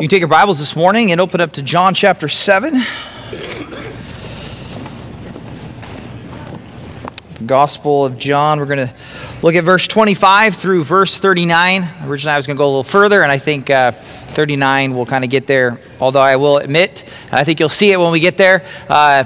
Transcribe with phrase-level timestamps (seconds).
[0.00, 2.82] You can take your Bibles this morning and open up to John chapter 7.
[7.44, 8.58] Gospel of John.
[8.58, 8.94] We're going to
[9.42, 11.86] look at verse 25 through verse 39.
[12.06, 15.04] Originally, I was going to go a little further, and I think uh, 39 will
[15.04, 15.78] kind of get there.
[16.00, 18.64] Although I will admit, I think you'll see it when we get there.
[18.88, 19.24] Uh,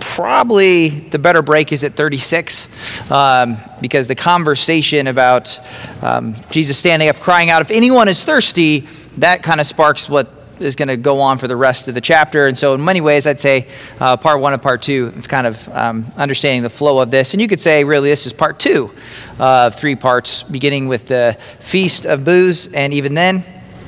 [0.00, 2.70] probably the better break is at 36
[3.10, 5.60] um, because the conversation about
[6.02, 10.30] um, Jesus standing up crying out, If anyone is thirsty, that kind of sparks what
[10.60, 12.46] is going to go on for the rest of the chapter.
[12.46, 13.68] And so, in many ways, I'd say
[14.00, 17.34] uh, part one and part two is kind of um, understanding the flow of this.
[17.34, 18.92] And you could say, really, this is part two
[19.38, 22.68] of three parts, beginning with the Feast of Booths.
[22.72, 23.44] And even then,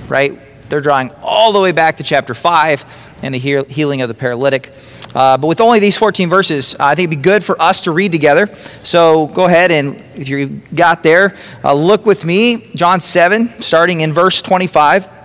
[0.08, 0.38] right,
[0.68, 2.84] they're drawing all the way back to chapter five
[3.22, 4.72] and the healing of the paralytic.
[5.14, 7.92] Uh, but with only these 14 verses, I think it'd be good for us to
[7.92, 8.46] read together.
[8.82, 14.02] So go ahead and, if you got there, uh, look with me, John 7, starting
[14.02, 15.17] in verse 25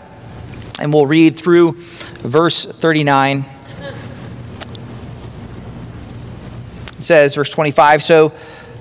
[0.80, 3.45] and we'll read through verse 39.
[6.97, 8.34] It says, verse 25 So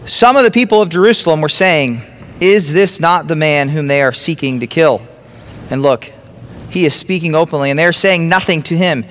[0.05, 2.03] some of the people of Jerusalem were saying,
[2.41, 5.07] Is this not the man whom they are seeking to kill?
[5.71, 6.13] And look,
[6.71, 9.05] he is speaking openly, and they are saying nothing to him.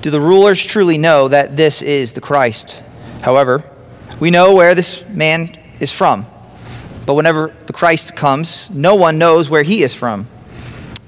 [0.00, 2.80] Do the rulers truly know that this is the Christ?
[3.20, 3.62] However,
[4.18, 6.26] we know where this man is from.
[7.06, 10.26] But whenever the Christ comes, no one knows where he is from.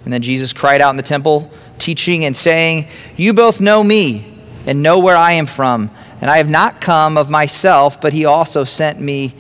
[0.05, 4.27] And then Jesus cried out in the temple, teaching and saying, You both know me
[4.67, 5.91] and know where I am from.
[6.21, 9.35] And I have not come of myself, but he also sent me.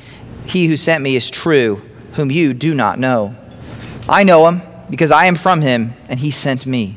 [0.46, 3.34] He who sent me is true, whom you do not know.
[4.08, 6.96] I know him because I am from him, and he sent me.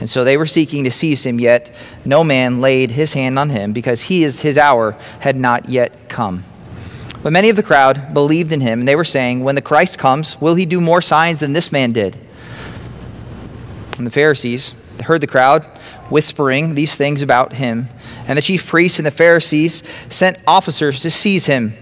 [0.00, 1.74] And so they were seeking to seize him, yet
[2.06, 6.08] no man laid his hand on him, because he is, his hour had not yet
[6.08, 6.44] come.
[7.22, 9.98] But many of the crowd believed in him, and they were saying, When the Christ
[9.98, 12.18] comes, will he do more signs than this man did?
[14.00, 15.66] And the Pharisees heard the crowd
[16.08, 17.86] whispering these things about him.
[18.26, 21.74] And the chief priests and the Pharisees sent officers to seize him.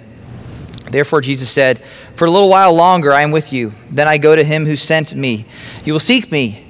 [0.90, 1.78] Therefore, Jesus said,
[2.16, 3.72] For a little while longer I am with you.
[3.88, 5.46] Then I go to him who sent me.
[5.84, 6.66] You will seek me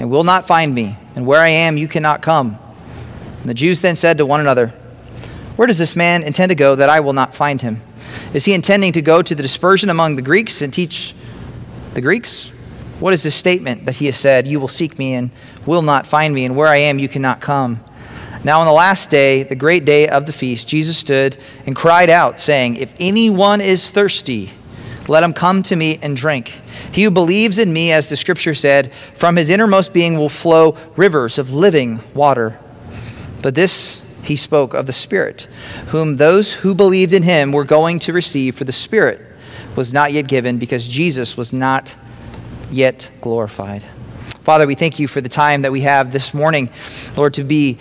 [0.00, 0.96] and will not find me.
[1.14, 2.58] And where I am, you cannot come.
[3.40, 4.68] And the Jews then said to one another,
[5.56, 7.82] Where does this man intend to go that I will not find him?
[8.32, 11.14] Is he intending to go to the dispersion among the Greeks and teach
[11.92, 12.54] the Greeks?
[13.00, 15.30] What is this statement that he has said, You will seek me and
[15.66, 17.82] will not find me, and where I am, you cannot come?
[18.44, 21.36] Now, on the last day, the great day of the feast, Jesus stood
[21.66, 24.52] and cried out, saying, If anyone is thirsty,
[25.08, 26.60] let him come to me and drink.
[26.92, 30.76] He who believes in me, as the scripture said, from his innermost being will flow
[30.96, 32.58] rivers of living water.
[33.42, 35.48] But this he spoke of the Spirit,
[35.88, 39.20] whom those who believed in him were going to receive, for the Spirit
[39.76, 41.96] was not yet given because Jesus was not
[42.70, 43.82] yet glorified.
[44.40, 46.70] Father, we thank you for the time that we have this morning,
[47.16, 47.78] Lord, to be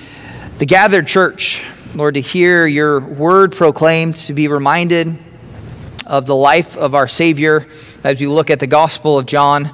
[0.58, 1.66] the gathered church,
[1.96, 5.18] Lord, to hear your word proclaimed, to be reminded
[6.06, 7.68] of the life of our Savior
[8.04, 9.74] as we look at the Gospel of John,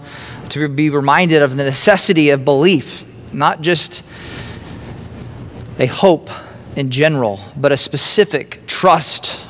[0.50, 4.03] to be reminded of the necessity of belief, not just
[5.80, 6.30] a hope
[6.75, 9.47] in general, but a specific trust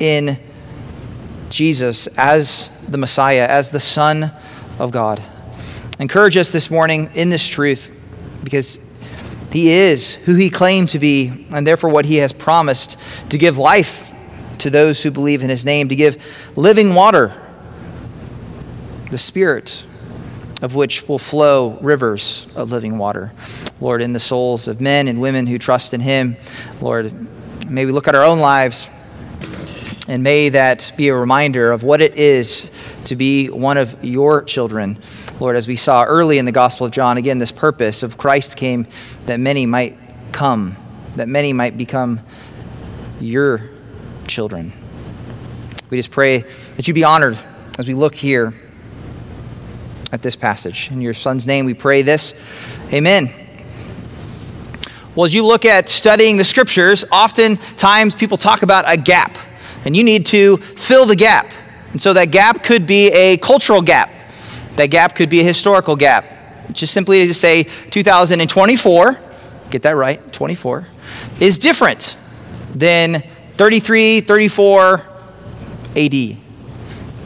[0.00, 0.38] in
[1.48, 4.32] Jesus as the Messiah, as the Son
[4.78, 5.22] of God.
[5.98, 7.94] Encourage us this morning in this truth
[8.42, 8.80] because
[9.52, 12.98] He is who He claimed to be, and therefore what He has promised
[13.30, 14.12] to give life
[14.58, 16.24] to those who believe in His name, to give
[16.56, 17.32] living water,
[19.10, 19.86] the Spirit
[20.62, 23.32] of which will flow rivers of living water.
[23.80, 26.36] Lord, in the souls of men and women who trust in Him,
[26.80, 27.12] Lord,
[27.68, 28.88] may we look at our own lives
[30.08, 32.70] and may that be a reminder of what it is
[33.04, 34.98] to be one of your children.
[35.38, 38.56] Lord, as we saw early in the Gospel of John, again, this purpose of Christ
[38.56, 38.86] came
[39.26, 39.98] that many might
[40.32, 40.76] come,
[41.16, 42.20] that many might become
[43.20, 43.70] your
[44.26, 44.72] children.
[45.90, 46.38] We just pray
[46.76, 47.38] that you be honored
[47.78, 48.54] as we look here
[50.12, 50.90] at this passage.
[50.90, 52.34] In your Son's name, we pray this.
[52.92, 53.30] Amen.
[55.14, 59.36] Well, as you look at studying the scriptures, oftentimes people talk about a gap,
[59.84, 61.50] and you need to fill the gap.
[61.92, 64.18] And so that gap could be a cultural gap,
[64.76, 66.38] that gap could be a historical gap.
[66.72, 69.20] Just simply to say 2024,
[69.70, 70.86] get that right, 24,
[71.40, 72.16] is different
[72.74, 75.02] than 33, 34
[75.96, 76.14] AD.
[76.14, 76.38] It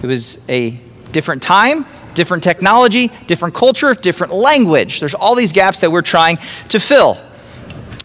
[0.02, 0.70] was a
[1.12, 5.00] different time, different technology, different culture, different language.
[5.00, 6.38] There's all these gaps that we're trying
[6.70, 7.18] to fill.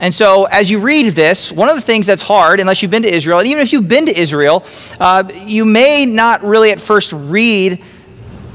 [0.02, 3.04] And so, as you read this, one of the things that's hard, unless you've been
[3.04, 4.66] to Israel, and even if you've been to Israel,
[5.00, 7.84] uh, you may not really at first read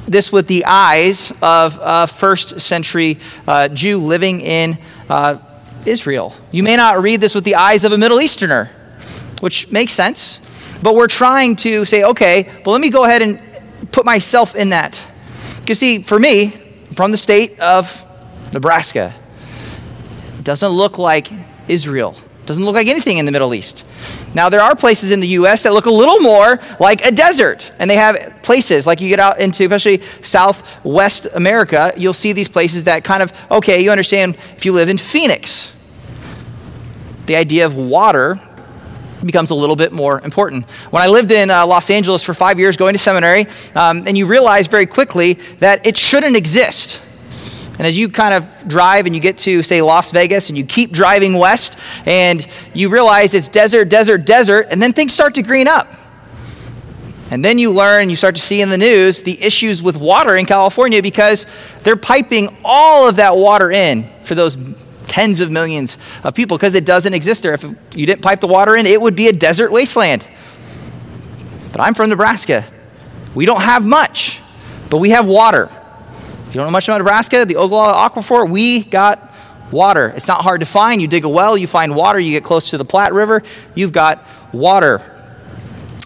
[0.09, 4.77] this with the eyes of a first century uh, Jew living in
[5.09, 5.39] uh,
[5.85, 6.35] Israel.
[6.51, 8.69] You may not read this with the eyes of a Middle Easterner,
[9.39, 10.41] which makes sense.
[10.83, 13.41] But we're trying to say, okay, well, let me go ahead and
[13.93, 15.01] put myself in that.
[15.69, 16.49] You see, for me,
[16.97, 18.05] from the state of
[18.53, 19.15] Nebraska,
[20.47, 21.29] doesn't look like
[21.67, 22.17] Israel.
[22.45, 23.85] Doesn't look like anything in the Middle East.
[24.33, 25.65] Now, there are places in the U.S.
[25.65, 29.19] that look a little more like a desert, and they have places like you get
[29.19, 34.37] out into, especially Southwest America, you'll see these places that kind of, okay, you understand
[34.57, 35.75] if you live in Phoenix,
[37.27, 38.39] the idea of water
[39.25, 40.71] becomes a little bit more important.
[40.93, 44.17] When I lived in uh, Los Angeles for five years going to seminary, um, and
[44.17, 47.03] you realize very quickly that it shouldn't exist.
[47.79, 50.65] And as you kind of drive and you get to, say, Las Vegas and you
[50.65, 55.43] keep driving west and you realize it's desert, desert, desert, and then things start to
[55.43, 55.93] green up.
[57.31, 60.37] And then you learn, you start to see in the news the issues with water
[60.37, 61.45] in California because
[61.83, 64.57] they're piping all of that water in for those
[65.09, 67.55] tens of millions of people because it doesn't exist there.
[67.55, 67.65] If
[67.95, 70.29] you didn't pipe the water in, it would be a desert wasteland.
[71.73, 72.65] But I'm from Nebraska.
[73.35, 74.41] We don't have much,
[74.91, 75.69] but we have water.
[76.57, 79.31] You don't know much about Nebraska, the Ogallala Aquifer, we got
[79.71, 80.09] water.
[80.17, 81.03] It's not hard to find.
[81.03, 83.43] You dig a well, you find water, you get close to the Platte River,
[83.75, 85.03] you've got water.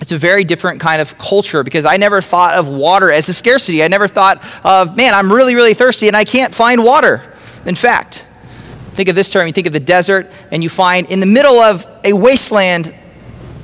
[0.00, 3.32] It's a very different kind of culture because I never thought of water as a
[3.32, 3.85] scarcity.
[3.85, 7.23] I never thought of, man, I'm really, really thirsty and I can't find water.
[7.64, 8.26] In fact,
[8.93, 11.61] Think of this term, you think of the desert, and you find in the middle
[11.61, 12.93] of a wasteland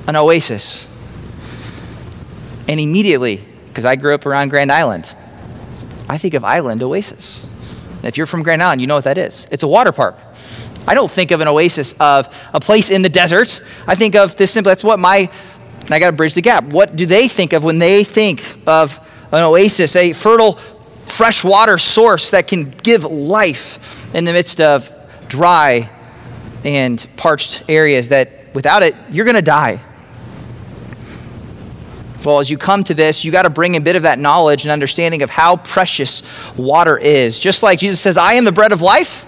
[0.07, 0.87] an oasis.
[2.69, 5.13] And immediately, because I grew up around Grand Island,
[6.09, 7.45] I think of Island Oasis.
[7.97, 9.47] And if you're from Grand Island, you know what that is.
[9.51, 10.17] It's a water park.
[10.87, 13.61] I don't think of an oasis of a place in the desert.
[13.85, 14.69] I think of this simple.
[14.69, 15.29] that's what my,
[15.89, 16.63] I got to bridge the gap.
[16.63, 18.97] What do they think of when they think of
[19.33, 20.53] an oasis, a fertile,
[21.03, 24.89] fresh water source that can give life in the midst of
[25.27, 25.89] dry
[26.63, 29.83] and parched areas that without it, you're going to die.
[32.27, 34.71] As you come to this, you got to bring a bit of that knowledge and
[34.71, 36.21] understanding of how precious
[36.57, 37.39] water is.
[37.39, 39.23] Just like Jesus says, I am the bread of life.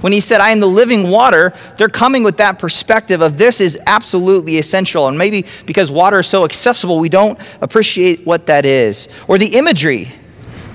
[0.00, 3.60] When he said, I am the living water, they're coming with that perspective of this
[3.60, 5.08] is absolutely essential.
[5.08, 9.08] And maybe because water is so accessible, we don't appreciate what that is.
[9.28, 10.12] Or the imagery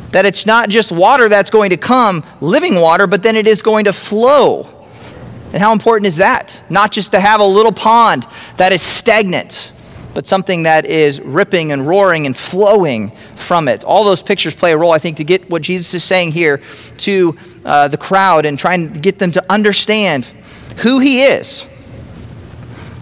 [0.10, 3.62] that it's not just water that's going to come, living water, but then it is
[3.62, 4.68] going to flow.
[5.54, 6.62] And how important is that?
[6.70, 8.26] Not just to have a little pond
[8.58, 9.72] that is stagnant,
[10.14, 13.84] but something that is ripping and roaring and flowing from it.
[13.84, 16.62] All those pictures play a role, I think, to get what Jesus is saying here
[16.98, 20.26] to uh, the crowd and trying to get them to understand
[20.82, 21.68] who he is.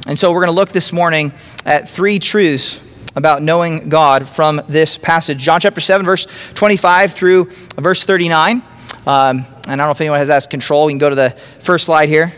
[0.07, 1.33] And so we're going to look this morning
[1.65, 2.81] at three truths
[3.15, 5.39] about knowing God from this passage.
[5.39, 7.45] John chapter 7, verse 25 through
[7.75, 8.57] verse 39.
[8.57, 8.65] Um,
[9.05, 10.85] and I don't know if anyone has that control.
[10.85, 12.31] We can go to the first slide here.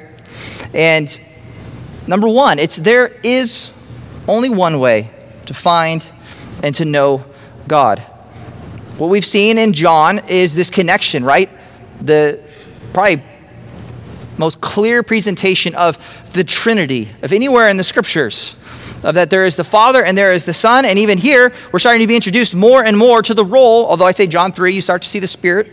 [0.74, 1.20] And
[2.08, 3.72] number one, it's there is
[4.28, 5.12] only one way
[5.46, 6.06] to find
[6.64, 7.26] and to know
[7.68, 8.00] God.
[8.98, 11.50] What we've seen in John is this connection, right?
[12.02, 12.42] The
[12.94, 13.24] probably
[14.38, 15.98] most clear presentation of
[16.34, 18.56] the Trinity of anywhere in the scriptures
[19.04, 20.86] of that there is the Father and there is the Son.
[20.86, 24.06] And even here, we're starting to be introduced more and more to the role, although
[24.06, 25.72] I say John 3, you start to see the Spirit,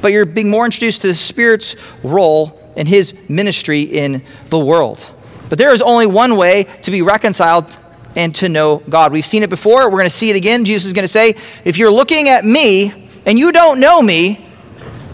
[0.00, 5.12] but you're being more introduced to the Spirit's role and his ministry in the world.
[5.48, 7.78] But there is only one way to be reconciled
[8.14, 9.12] and to know God.
[9.12, 9.84] We've seen it before.
[9.84, 10.64] We're going to see it again.
[10.64, 14.44] Jesus is going to say, If you're looking at me and you don't know me,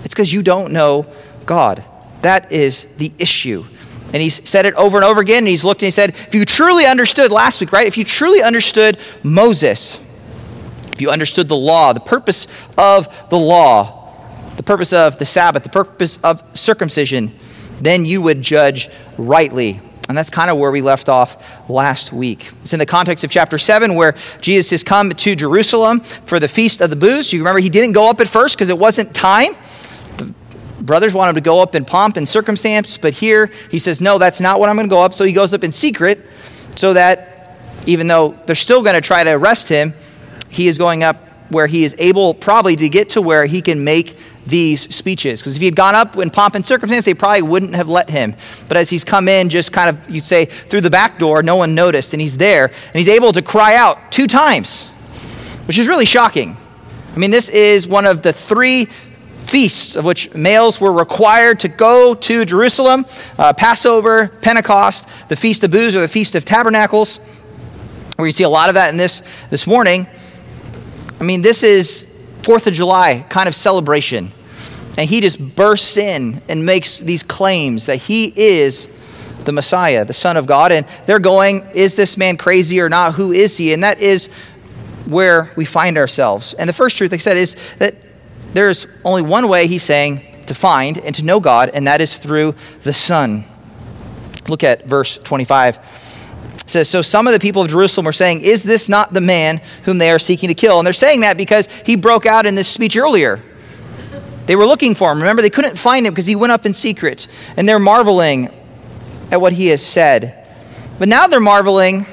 [0.05, 1.07] it's because you don't know
[1.47, 1.85] God.
[2.23, 3.65] That is the issue.
[4.12, 5.39] And he's said it over and over again.
[5.39, 7.87] And he's looked and he said, if you truly understood last week, right?
[7.87, 10.01] If you truly understood Moses,
[10.93, 12.47] if you understood the law, the purpose
[12.77, 14.15] of the law,
[14.57, 17.33] the purpose of the Sabbath, the purpose of circumcision,
[17.81, 19.81] then you would judge rightly.
[20.12, 22.47] And that's kind of where we left off last week.
[22.61, 26.49] It's in the context of chapter 7 where Jesus has come to Jerusalem for the
[26.49, 27.33] Feast of the Booths.
[27.33, 29.54] You remember he didn't go up at first because it wasn't time
[30.19, 30.35] The
[30.83, 34.19] brothers want him to go up in pomp and circumstance, but here he says, No,
[34.19, 35.14] that's not what I'm going to go up.
[35.14, 36.21] So he goes up in secret
[36.76, 39.95] so that even though they're still going to try to arrest him,
[40.50, 41.16] he is going up
[41.50, 44.14] where he is able probably to get to where he can make
[44.47, 45.41] these speeches.
[45.41, 48.11] Because if he had gone up in pomp and circumstance, they probably wouldn't have let
[48.11, 48.35] him.
[48.69, 51.57] But as he's come in, just kind of, you'd say, through the back door, no
[51.57, 54.89] one noticed, and he's there, and he's able to cry out two times,
[55.67, 56.57] which is really shocking.
[57.15, 58.87] I mean, this is one of the three
[59.39, 63.05] feasts of which males were required to go to Jerusalem
[63.39, 67.21] uh, Passover, Pentecost, the Feast of Booths, or the Feast of Tabernacles.
[68.19, 70.07] We see a lot of that in this this morning.
[71.21, 72.07] I mean, this is
[72.45, 74.33] Fourth of July kind of celebration.
[74.99, 78.89] And he just bursts in and makes these claims that he is
[79.45, 80.73] the Messiah, the Son of God.
[80.73, 83.15] And they're going, is this man crazy or not?
[83.15, 83.73] Who is he?
[83.73, 84.29] And that is
[85.07, 86.55] where we find ourselves.
[86.55, 87.97] And the first truth, like I said, is that
[88.53, 92.19] there's only one way, he's saying, to find and to know God, and that is
[92.19, 93.45] through the Son.
[94.49, 95.79] Look at verse 25.
[96.62, 99.21] It says, So some of the people of Jerusalem were saying, Is this not the
[99.21, 100.78] man whom they are seeking to kill?
[100.78, 103.42] And they're saying that because he broke out in this speech earlier.
[104.47, 105.19] They were looking for him.
[105.19, 107.28] Remember, they couldn't find him because he went up in secret.
[107.57, 108.50] And they're marveling
[109.31, 110.47] at what he has said.
[110.99, 112.07] But now they're marveling.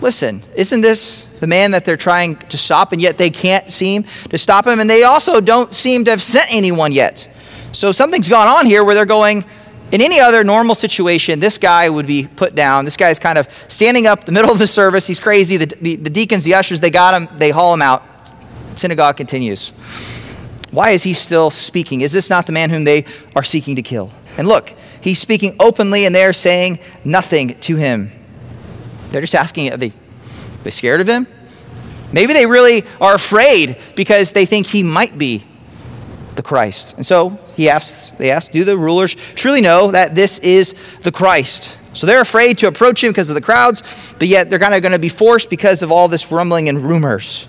[0.00, 4.04] Listen, isn't this the man that they're trying to stop, and yet they can't seem
[4.30, 4.78] to stop him?
[4.78, 7.28] And they also don't seem to have sent anyone yet.
[7.72, 9.44] So something's gone on here where they're going,
[9.90, 12.84] in any other normal situation, this guy would be put down.
[12.84, 15.06] This guy's kind of standing up the middle of the service.
[15.06, 15.56] He's crazy.
[15.56, 17.28] The, the, the deacons, the ushers, they got him.
[17.38, 18.02] They haul him out.
[18.76, 19.70] Synagogue continues.
[20.70, 22.02] Why is he still speaking?
[22.02, 24.10] Is this not the man whom they are seeking to kill?
[24.36, 28.12] And look, he's speaking openly, and they're saying nothing to him.
[29.08, 31.26] They're just asking, are they, are they scared of him?
[32.12, 35.44] Maybe they really are afraid because they think he might be
[36.36, 36.94] the Christ.
[36.96, 41.10] And so he asks, they ask, do the rulers truly know that this is the
[41.10, 41.76] Christ?
[41.92, 44.82] So they're afraid to approach him because of the crowds, but yet they're kind of
[44.82, 47.48] going to be forced because of all this rumbling and rumors.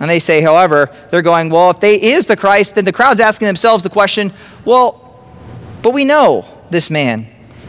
[0.00, 3.18] And they say, however, they're going, well, if they is the Christ, then the crowd's
[3.18, 4.32] asking themselves the question,
[4.64, 5.20] well,
[5.82, 7.26] but we know this man.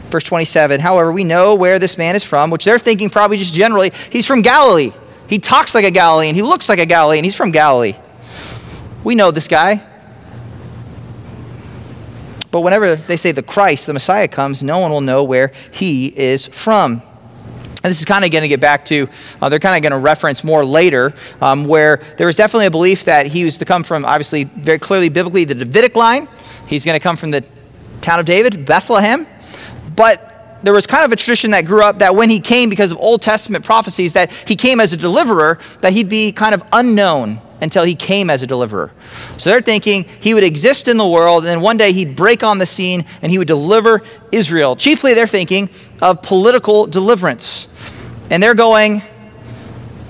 [0.10, 3.56] Verse 27, however, we know where this man is from, which they're thinking probably just
[3.56, 4.92] generally, he's from Galilee.
[5.28, 6.36] He talks like a Galilean.
[6.36, 7.24] He looks like a Galilean.
[7.24, 7.96] He's from Galilee.
[9.04, 9.84] We know this guy.
[12.52, 16.08] But whenever they say the Christ, the Messiah comes, no one will know where he
[16.08, 17.02] is from.
[17.84, 19.08] And this is kind of going to get back to,
[19.42, 22.72] uh, they're kind of going to reference more later, um, where there was definitely a
[22.72, 26.28] belief that he was to come from, obviously, very clearly biblically, the Davidic line.
[26.68, 27.48] He's going to come from the
[28.02, 29.28] town of David, Bethlehem.
[29.96, 32.92] But there was kind of a tradition that grew up that when he came, because
[32.92, 36.64] of Old Testament prophecies, that he came as a deliverer, that he'd be kind of
[36.74, 38.92] unknown until he came as a deliverer.
[39.38, 42.44] So they're thinking he would exist in the world, and then one day he'd break
[42.44, 44.76] on the scene and he would deliver Israel.
[44.76, 45.70] Chiefly, they're thinking
[46.02, 47.68] of political deliverance.
[48.30, 49.02] And they're going,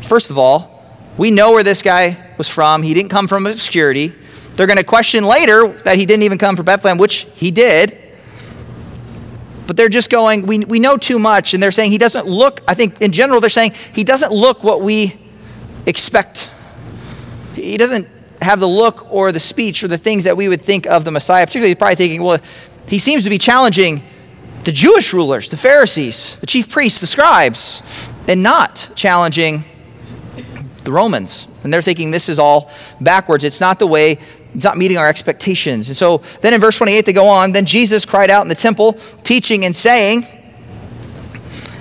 [0.01, 0.73] first of all,
[1.17, 2.83] we know where this guy was from.
[2.83, 4.13] He didn't come from obscurity.
[4.55, 7.97] They're going to question later that he didn't even come from Bethlehem, which he did.
[9.67, 11.53] But they're just going, we, we know too much.
[11.53, 14.63] And they're saying he doesn't look, I think in general, they're saying he doesn't look
[14.63, 15.17] what we
[15.85, 16.51] expect
[17.57, 18.07] he doesn't
[18.41, 21.11] have the look or the speech or the things that we would think of the
[21.11, 21.45] Messiah.
[21.45, 22.39] Particularly, he's probably thinking, well,
[22.87, 24.03] he seems to be challenging
[24.63, 27.81] the Jewish rulers, the Pharisees, the chief priests, the scribes,
[28.27, 29.63] and not challenging
[30.83, 31.47] the Romans.
[31.63, 32.71] And they're thinking this is all
[33.01, 33.43] backwards.
[33.43, 34.19] It's not the way,
[34.53, 35.87] it's not meeting our expectations.
[35.89, 38.55] And so then in verse 28, they go on, then Jesus cried out in the
[38.55, 40.23] temple, teaching and saying,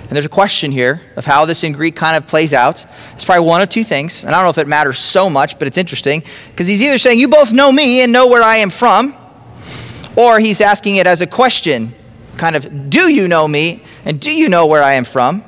[0.09, 2.87] and there's a question here of how this in Greek kind of plays out.
[3.15, 4.23] It's probably one of two things.
[4.23, 6.23] And I don't know if it matters so much, but it's interesting.
[6.51, 9.17] Because he's either saying, You both know me and know where I am from,
[10.15, 11.93] or he's asking it as a question
[12.37, 15.45] kind of, Do you know me and do you know where I am from?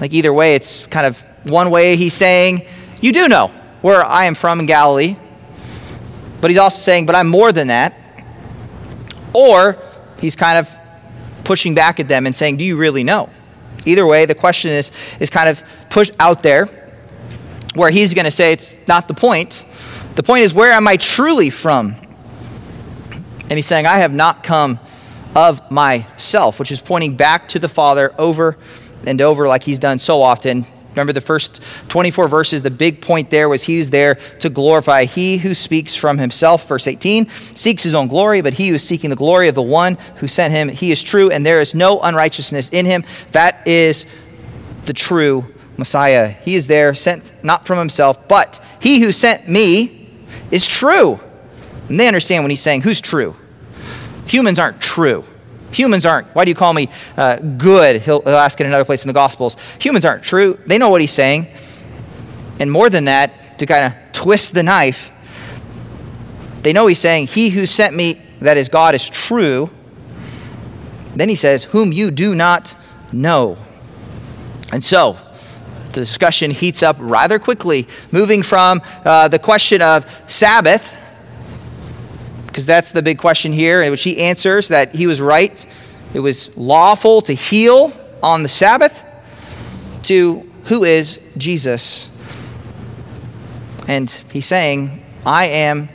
[0.00, 2.64] Like either way, it's kind of one way he's saying,
[3.00, 3.48] You do know
[3.82, 5.16] where I am from in Galilee.
[6.40, 7.98] But he's also saying, But I'm more than that.
[9.32, 9.76] Or
[10.20, 10.83] he's kind of
[11.44, 13.30] pushing back at them and saying, Do you really know?
[13.86, 16.66] Either way, the question is, is kind of pushed out there
[17.74, 19.64] where he's going to say it's not the point.
[20.14, 21.96] The point is, where am I truly from?
[23.50, 24.78] And he's saying, I have not come
[25.34, 28.56] of myself, which is pointing back to the Father over
[29.06, 30.64] and over, like he's done so often
[30.96, 35.36] Remember the first 24 verses, the big point there was he there to glorify he
[35.38, 36.68] who speaks from himself.
[36.68, 39.62] Verse 18 seeks his own glory, but he who is seeking the glory of the
[39.62, 43.04] one who sent him, he is true, and there is no unrighteousness in him.
[43.32, 44.06] That is
[44.86, 45.46] the true
[45.76, 46.28] Messiah.
[46.28, 50.08] He is there, sent not from himself, but he who sent me
[50.50, 51.18] is true.
[51.88, 53.34] And they understand when he's saying, Who's true?
[54.26, 55.24] Humans aren't true.
[55.74, 56.28] Humans aren't.
[56.28, 58.02] Why do you call me uh, good?
[58.02, 59.56] He'll, he'll ask in another place in the Gospels.
[59.80, 60.58] Humans aren't true.
[60.66, 61.48] They know what he's saying.
[62.60, 65.12] And more than that, to kind of twist the knife,
[66.62, 69.70] they know he's saying, He who sent me, that is God, is true.
[71.16, 72.76] Then he says, Whom you do not
[73.12, 73.56] know.
[74.72, 75.18] And so,
[75.88, 80.96] the discussion heats up rather quickly, moving from uh, the question of Sabbath
[82.54, 85.66] because that's the big question here, which he answers that he was right.
[86.14, 87.92] It was lawful to heal
[88.22, 89.04] on the Sabbath,
[90.04, 92.08] to who is Jesus.
[93.88, 95.88] And he's saying, I am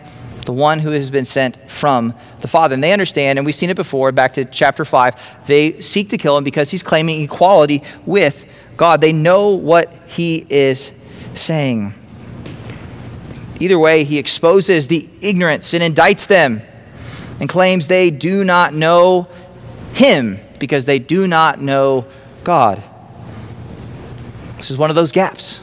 [0.43, 2.73] the one who has been sent from the Father.
[2.73, 6.17] And they understand, and we've seen it before, back to chapter 5, they seek to
[6.17, 8.99] kill him because he's claiming equality with God.
[8.99, 10.91] They know what he is
[11.35, 11.93] saying.
[13.59, 16.61] Either way, he exposes the ignorance and indicts them
[17.39, 19.27] and claims they do not know
[19.93, 22.05] him because they do not know
[22.43, 22.81] God.
[24.57, 25.61] This is one of those gaps.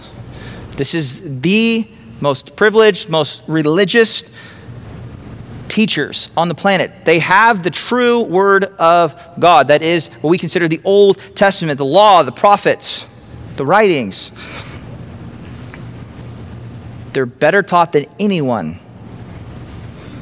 [0.77, 1.87] This is the
[2.21, 4.25] most privileged, most religious
[5.69, 7.05] teachers on the planet.
[7.05, 9.69] They have the true word of God.
[9.69, 13.07] That is what we consider the Old Testament, the law, the prophets,
[13.57, 14.33] the writings.
[17.17, 18.77] They're better taught than anyone.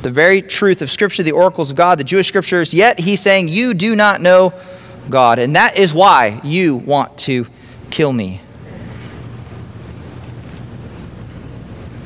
[0.02, 3.48] The very truth of Scripture, the oracles of God, the Jewish Scriptures, yet he's saying,
[3.48, 4.54] You do not know
[5.10, 5.40] God.
[5.40, 7.48] And that is why you want to
[7.90, 8.40] kill me.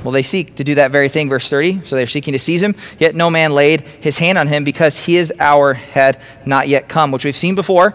[0.02, 1.84] Well, they seek to do that very thing, verse 30.
[1.84, 5.04] So they're seeking to seize him, yet no man laid his hand on him because
[5.04, 7.94] his hour had not yet come, which we've seen before.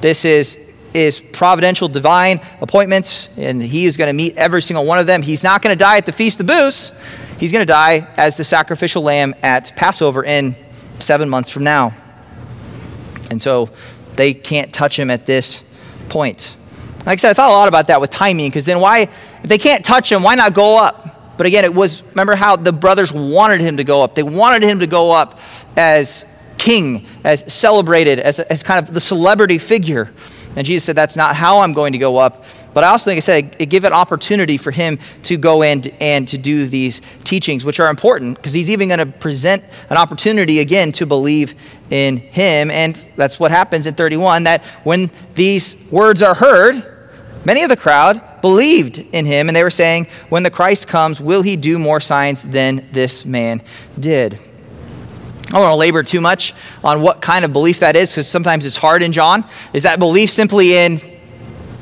[0.00, 0.58] This is,
[0.94, 5.22] is providential, divine appointments, and he is going to meet every single one of them.
[5.22, 6.92] He's not going to die at the Feast of Booths.
[7.38, 10.54] He's going to die as the sacrificial lamb at Passover in
[10.98, 11.94] seven months from now.
[13.30, 13.70] And so
[14.14, 15.64] they can't touch him at this
[16.08, 16.56] point.
[17.06, 19.42] Like I said, I thought a lot about that with timing, because then why, if
[19.42, 21.36] they can't touch him, why not go up?
[21.38, 24.14] But again, it was, remember how the brothers wanted him to go up?
[24.14, 25.40] They wanted him to go up
[25.76, 26.26] as
[26.58, 30.12] king, as celebrated, as, as kind of the celebrity figure.
[30.56, 32.44] And Jesus said, That's not how I'm going to go up.
[32.74, 35.82] But I also think I said it, gave an opportunity for him to go in
[36.00, 39.96] and to do these teachings, which are important because he's even going to present an
[39.96, 41.54] opportunity again to believe
[41.90, 42.70] in him.
[42.70, 46.88] And that's what happens in 31 that when these words are heard,
[47.44, 51.20] Many of the crowd believed in him, and they were saying, When the Christ comes,
[51.20, 53.62] will he do more signs than this man
[53.98, 54.38] did?
[55.52, 58.26] I don't want to labor too much on what kind of belief that is, because
[58.26, 59.44] sometimes it's hard in John.
[59.74, 60.96] Is that belief simply in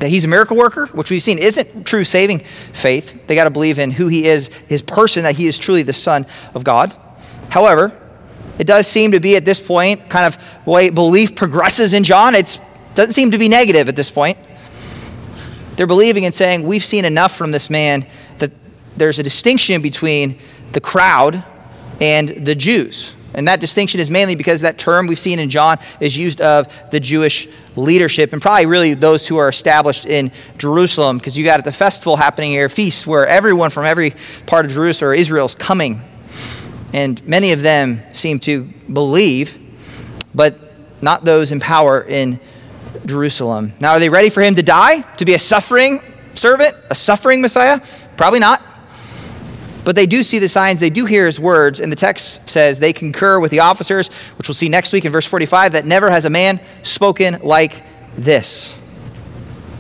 [0.01, 2.41] that he's a miracle worker, which we've seen isn't true saving
[2.73, 3.29] faith?
[3.29, 5.93] They got to believe in who he is, his person, that he is truly the
[5.93, 6.93] Son of God.
[7.49, 7.97] However,
[8.59, 12.03] it does seem to be at this point, kind of the way belief progresses in
[12.03, 12.61] John, it
[12.97, 14.37] doesn't seem to be negative at this point.
[15.77, 18.05] They're believing and saying, We've seen enough from this man
[18.39, 18.51] that
[18.97, 20.39] there's a distinction between
[20.73, 21.45] the crowd
[22.01, 23.15] and the Jews.
[23.35, 26.91] And that distinction is mainly because that term we've seen in John is used of
[26.91, 31.59] the Jewish leadership and probably really those who are established in Jerusalem because you got
[31.59, 34.15] at the festival happening here, feasts where everyone from every
[34.47, 36.03] part of Jerusalem or Israel is coming.
[36.93, 39.59] And many of them seem to believe,
[40.35, 40.59] but
[41.01, 42.41] not those in power in
[43.07, 43.73] Jerusalem.
[43.81, 46.03] Now, are they ready for him to die, to be a suffering
[46.35, 47.81] servant, a suffering Messiah?
[48.17, 48.63] Probably not.
[49.91, 52.79] But they do see the signs, they do hear his words, and the text says
[52.79, 54.07] they concur with the officers,
[54.39, 57.85] which we'll see next week in verse 45, that never has a man spoken like
[58.15, 58.81] this.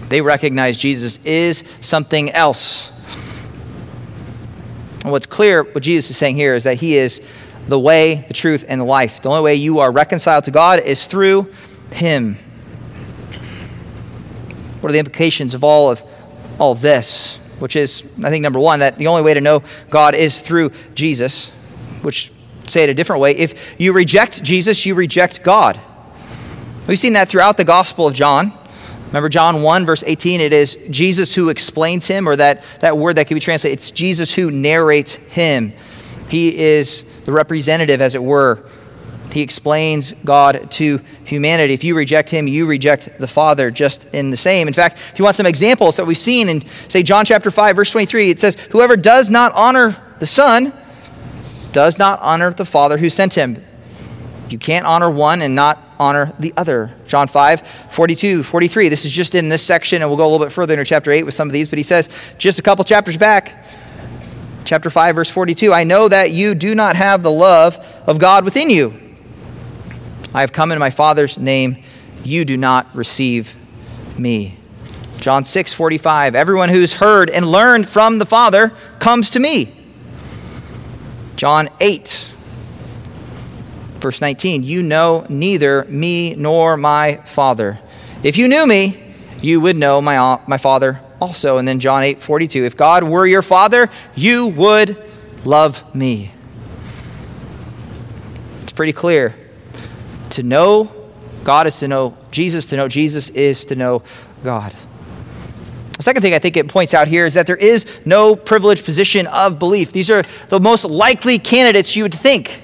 [0.09, 2.91] They recognize Jesus is something else.
[5.05, 7.23] And what's clear, what Jesus is saying here, is that he is
[7.69, 9.23] the way, the truth, and the life.
[9.23, 11.53] The only way you are reconciled to God is through
[11.93, 12.35] him.
[14.81, 16.03] What are the implications of all of
[16.59, 17.40] all of this?
[17.61, 20.73] Which is, I think, number one, that the only way to know God is through
[20.95, 21.51] Jesus,
[22.03, 22.33] which
[22.67, 23.37] say it a different way.
[23.37, 25.79] If you reject Jesus, you reject God.
[26.87, 28.53] We've seen that throughout the Gospel of John.
[29.09, 33.17] Remember John 1, verse 18, it is Jesus who explains him, or that, that word
[33.17, 35.73] that can be translated, it's Jesus who narrates him.
[36.29, 38.65] He is the representative, as it were,
[39.33, 41.75] he explains God to humanity.
[41.75, 44.67] If you reject him, you reject the Father just in the same.
[44.67, 47.77] In fact, if you want some examples that we've seen in, say, John chapter 5,
[47.77, 50.73] verse 23, it says, Whoever does not honor the Son
[51.73, 53.65] does not honor the Father who sent him.
[54.49, 56.93] You can't honor one and not honor the other.
[57.07, 58.89] John 5, 42, 43.
[58.89, 61.13] This is just in this section, and we'll go a little bit further into chapter
[61.13, 63.65] 8 with some of these, but he says, just a couple chapters back,
[64.65, 68.45] chapter 5, verse 42, I know that you do not have the love of God
[68.45, 69.10] within you.
[70.35, 71.83] I have come in my Father's name.
[72.25, 73.57] You do not receive
[74.19, 74.57] me.
[75.19, 76.35] John 6 45.
[76.35, 79.75] Everyone who's heard and learned from the Father comes to me.
[81.37, 82.33] John 8,
[83.99, 84.63] verse 19.
[84.63, 87.79] You know neither me nor my Father.
[88.23, 88.99] If you knew me,
[89.41, 91.59] you would know my, my Father also.
[91.59, 92.65] And then John 8 42.
[92.65, 95.03] If God were your Father, you would
[95.45, 96.31] love me.
[98.63, 99.35] It's pretty clear.
[100.31, 100.93] To know
[101.45, 102.67] God is to know Jesus.
[102.67, 104.03] To know Jesus is to know
[104.45, 104.75] God.
[105.97, 108.85] The second thing I think it points out here is that there is no privileged
[108.85, 109.93] position of belief.
[109.93, 112.63] These are the most likely candidates you would think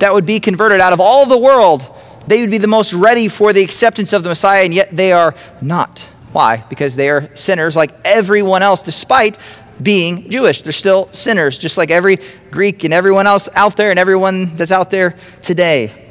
[0.00, 1.86] that would be converted out of all the world.
[2.26, 5.12] They would be the most ready for the acceptance of the Messiah, and yet they
[5.12, 6.00] are not.
[6.32, 6.64] Why?
[6.68, 9.38] Because they are sinners like everyone else, despite
[9.80, 10.62] being Jewish.
[10.62, 12.18] They're still sinners, just like every
[12.50, 16.05] Greek and everyone else out there and everyone that's out there today.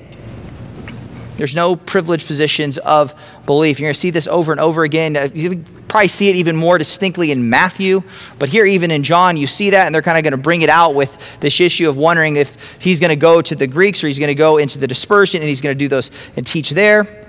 [1.37, 3.13] There's no privileged positions of
[3.45, 3.79] belief.
[3.79, 5.17] You're going to see this over and over again.
[5.17, 8.03] Uh, you probably see it even more distinctly in Matthew,
[8.39, 10.61] but here, even in John, you see that, and they're kind of going to bring
[10.61, 14.03] it out with this issue of wondering if he's going to go to the Greeks
[14.03, 16.45] or he's going to go into the dispersion and he's going to do those and
[16.45, 17.25] teach there.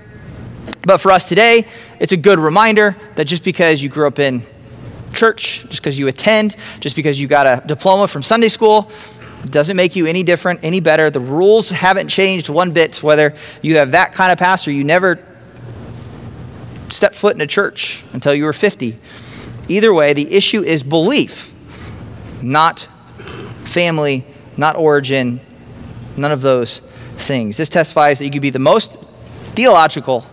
[0.83, 1.67] But for us today,
[1.99, 4.41] it's a good reminder that just because you grew up in
[5.13, 8.89] church, just because you attend, just because you got a diploma from Sunday school,
[9.45, 11.09] doesn't make you any different, any better.
[11.09, 15.23] The rules haven't changed one bit, whether you have that kind of pastor, you never
[16.89, 18.97] stepped foot in a church until you were 50.
[19.67, 21.53] Either way, the issue is belief,
[22.41, 22.87] not
[23.63, 25.39] family, not origin,
[26.15, 26.79] none of those
[27.17, 27.57] things.
[27.57, 28.99] This testifies that you could be the most
[29.55, 30.25] theological,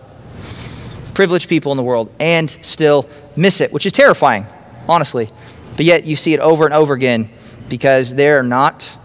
[1.13, 4.45] privileged people in the world and still miss it, which is terrifying,
[4.87, 5.29] honestly.
[5.75, 7.29] But yet you see it over and over again
[7.69, 8.97] because they're not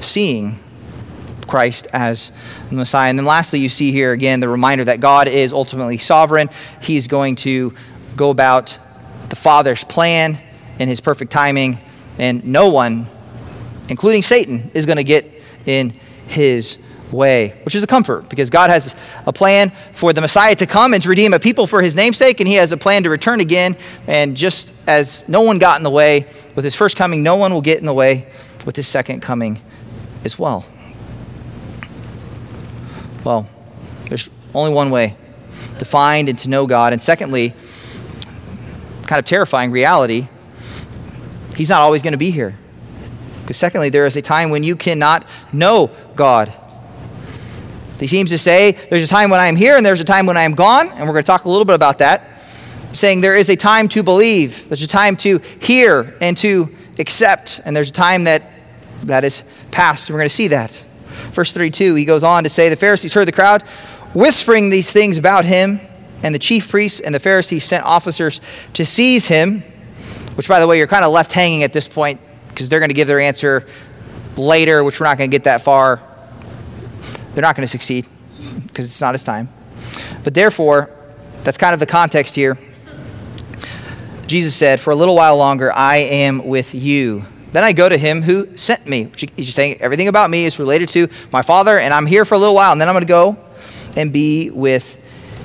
[0.00, 0.58] seeing
[1.46, 2.30] Christ as
[2.68, 3.10] the Messiah.
[3.10, 6.50] And then lastly, you see here again the reminder that God is ultimately sovereign.
[6.82, 7.74] He's going to
[8.16, 8.78] go about
[9.28, 10.38] the Father's plan
[10.78, 11.78] in his perfect timing,
[12.18, 13.06] and no one,
[13.88, 15.26] including Satan, is going to get
[15.66, 15.92] in
[16.28, 16.78] his
[17.12, 18.94] way, which is a comfort because God has
[19.26, 22.40] a plan for the Messiah to come and to redeem a people for his namesake,
[22.40, 23.76] and he has a plan to return again.
[24.06, 27.52] And just as no one got in the way with his first coming, no one
[27.52, 28.28] will get in the way
[28.66, 29.60] with his second coming
[30.24, 30.66] as well.
[33.24, 33.48] Well,
[34.08, 35.16] there's only one way
[35.78, 36.92] to find and to know God.
[36.92, 37.54] And secondly,
[39.06, 40.28] kind of terrifying reality,
[41.58, 42.56] He's not always going to be here.
[43.42, 46.52] Because secondly, there is a time when you cannot know God.
[47.98, 50.26] He seems to say there's a time when I am here and there's a time
[50.26, 52.40] when I am gone, and we're going to talk a little bit about that.
[52.92, 57.60] Saying there is a time to believe, there's a time to hear and to accept,
[57.64, 58.42] and there's a time that
[59.04, 60.08] that is past.
[60.08, 60.84] And We're going to see that.
[61.32, 63.62] Verse 32, he goes on to say, The Pharisees heard the crowd
[64.14, 65.80] whispering these things about him,
[66.22, 68.40] and the chief priests and the Pharisees sent officers
[68.72, 69.62] to seize him,
[70.34, 72.90] which, by the way, you're kind of left hanging at this point because they're going
[72.90, 73.66] to give their answer
[74.36, 76.02] later, which we're not going to get that far.
[77.38, 78.04] They're not going to succeed
[78.66, 79.48] because it's not his time.
[80.24, 80.90] But therefore,
[81.44, 82.58] that's kind of the context here.
[84.26, 87.24] Jesus said, For a little while longer, I am with you.
[87.52, 89.12] Then I go to him who sent me.
[89.36, 92.38] He's saying everything about me is related to my Father, and I'm here for a
[92.38, 93.38] little while, and then I'm going to go
[93.96, 94.96] and be with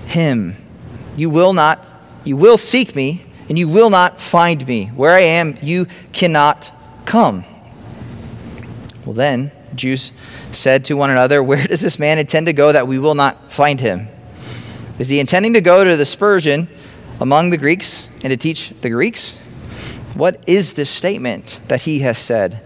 [0.08, 0.56] him.
[1.16, 4.88] You will not, you will seek me, and you will not find me.
[4.88, 6.72] Where I am, you cannot
[7.06, 7.46] come.
[9.06, 10.12] Well, then, Jews
[10.52, 13.52] said to one another, Where does this man intend to go that we will not
[13.52, 14.08] find him?
[15.00, 16.68] Is he intending to go to the dispersion
[17.20, 19.36] among the Greeks and to teach the Greeks?
[20.14, 22.62] What is this statement that he has said?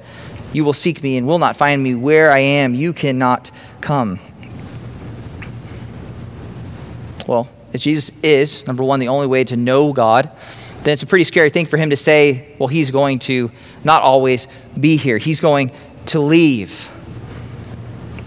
[0.51, 1.95] You will seek me and will not find me.
[1.95, 4.19] Where I am, you cannot come.
[7.27, 10.31] Well, if Jesus is, number one, the only way to know God,
[10.83, 13.51] then it's a pretty scary thing for him to say, well, he's going to
[13.83, 14.47] not always
[14.79, 15.17] be here.
[15.17, 15.71] He's going
[16.07, 16.91] to leave.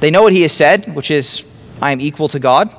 [0.01, 1.45] They know what he has said, which is,
[1.81, 2.75] I am equal to God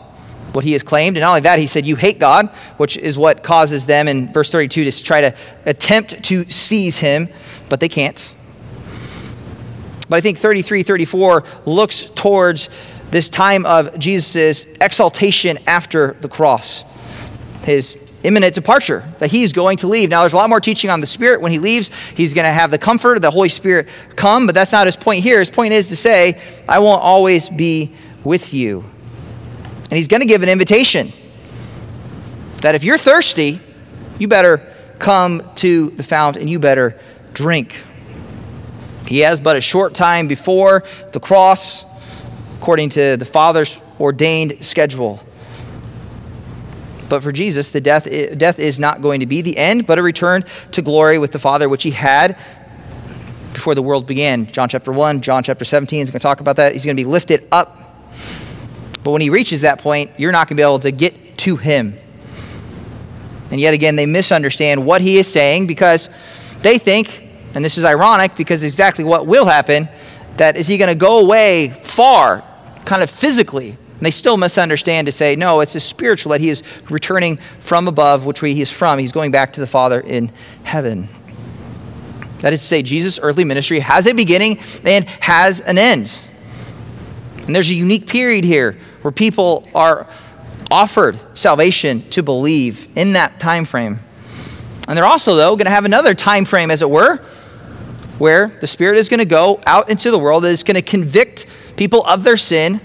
[0.53, 1.17] what he has claimed.
[1.17, 4.31] And not only that, he said, You hate God, which is what causes them in
[4.31, 7.29] verse 32 to try to attempt to seize him,
[7.69, 8.35] but they can't.
[10.09, 12.69] But I think 33 34 looks towards
[13.11, 16.83] this time of Jesus' exaltation after the cross,
[17.63, 20.09] his imminent departure, that he's going to leave.
[20.09, 21.41] Now, there's a lot more teaching on the Spirit.
[21.41, 24.55] When he leaves, he's going to have the comfort of the Holy Spirit come, but
[24.55, 25.39] that's not his point here.
[25.39, 27.91] His point is to say, I won't always be
[28.23, 28.81] with you.
[29.89, 31.11] And he's going to give an invitation
[32.61, 33.59] that if you're thirsty,
[34.19, 34.65] you better
[34.99, 36.99] come to the fount and you better
[37.33, 37.75] drink.
[39.07, 41.85] He has but a short time before the cross,
[42.57, 45.19] according to the Father's ordained schedule.
[47.11, 50.01] But for Jesus, the death, death is not going to be the end, but a
[50.01, 52.35] return to glory with the Father, which he had
[53.53, 54.45] before the world began.
[54.45, 56.73] John chapter 1, John chapter 17 is going to talk about that.
[56.73, 57.77] He's going to be lifted up
[59.03, 61.55] but when he reaches that point, you're not going to be able to get to
[61.55, 61.95] him.
[63.49, 66.09] And yet again, they misunderstand what he is saying because
[66.59, 69.89] they think, and this is ironic because exactly what will happen,
[70.37, 72.43] that is he going to go away far,
[72.85, 76.49] kind of physically, And they still misunderstand to say, no, it's a spiritual that he
[76.49, 78.97] is returning from above, which he is from.
[78.97, 80.31] He's going back to the Father in
[80.63, 81.07] heaven.
[82.39, 86.19] That is to say, Jesus' earthly ministry has a beginning and has an end.
[87.45, 90.07] And there's a unique period here where people are
[90.71, 93.99] offered salvation to believe in that time frame.
[94.87, 97.17] And they're also, though, going to have another time frame, as it were,
[98.17, 100.81] where the Spirit is going to go out into the world that is going to
[100.81, 101.45] convict
[101.77, 102.81] people of their sin.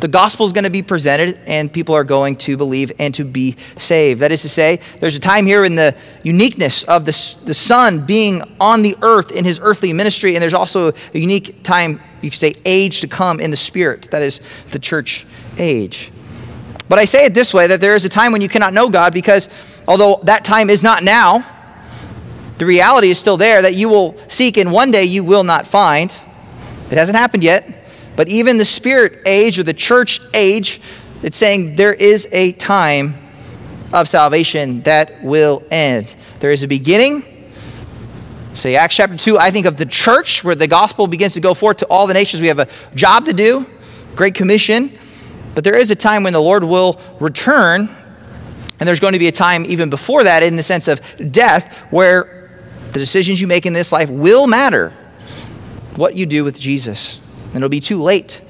[0.00, 3.24] The gospel is going to be presented, and people are going to believe and to
[3.24, 4.20] be saved.
[4.20, 8.04] That is to say, there's a time here in the uniqueness of the, the Son
[8.04, 12.30] being on the earth in his earthly ministry, and there's also a unique time, you
[12.30, 14.10] could say, age to come in the Spirit.
[14.10, 16.12] That is the church age.
[16.88, 18.90] But I say it this way that there is a time when you cannot know
[18.90, 19.48] God because
[19.88, 21.44] although that time is not now,
[22.58, 25.66] the reality is still there that you will seek and one day you will not
[25.66, 26.16] find.
[26.90, 27.85] It hasn't happened yet.
[28.16, 30.80] But even the spirit age or the church age,
[31.22, 33.14] it's saying there is a time
[33.92, 36.16] of salvation that will end.
[36.40, 37.24] There is a beginning.
[38.54, 41.52] Say Acts chapter 2, I think of the church where the gospel begins to go
[41.52, 42.40] forth to all the nations.
[42.40, 43.66] We have a job to do,
[44.14, 44.98] Great Commission.
[45.54, 47.88] But there is a time when the Lord will return,
[48.80, 51.00] and there's going to be a time even before that in the sense of
[51.32, 52.50] death where
[52.92, 54.90] the decisions you make in this life will matter
[55.96, 57.20] what you do with Jesus.
[57.56, 58.42] And it'll be too late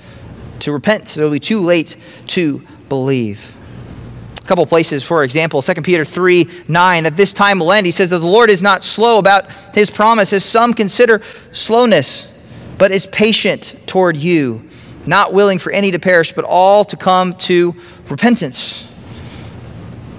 [0.60, 1.96] to repent, it'll be too late
[2.28, 3.56] to believe.
[4.42, 7.86] A couple places, for example, 2 Peter 3 9, at this time will end.
[7.86, 12.28] He says that the Lord is not slow about his promise, as some consider slowness,
[12.78, 14.68] but is patient toward you,
[15.06, 17.74] not willing for any to perish, but all to come to
[18.10, 18.86] repentance.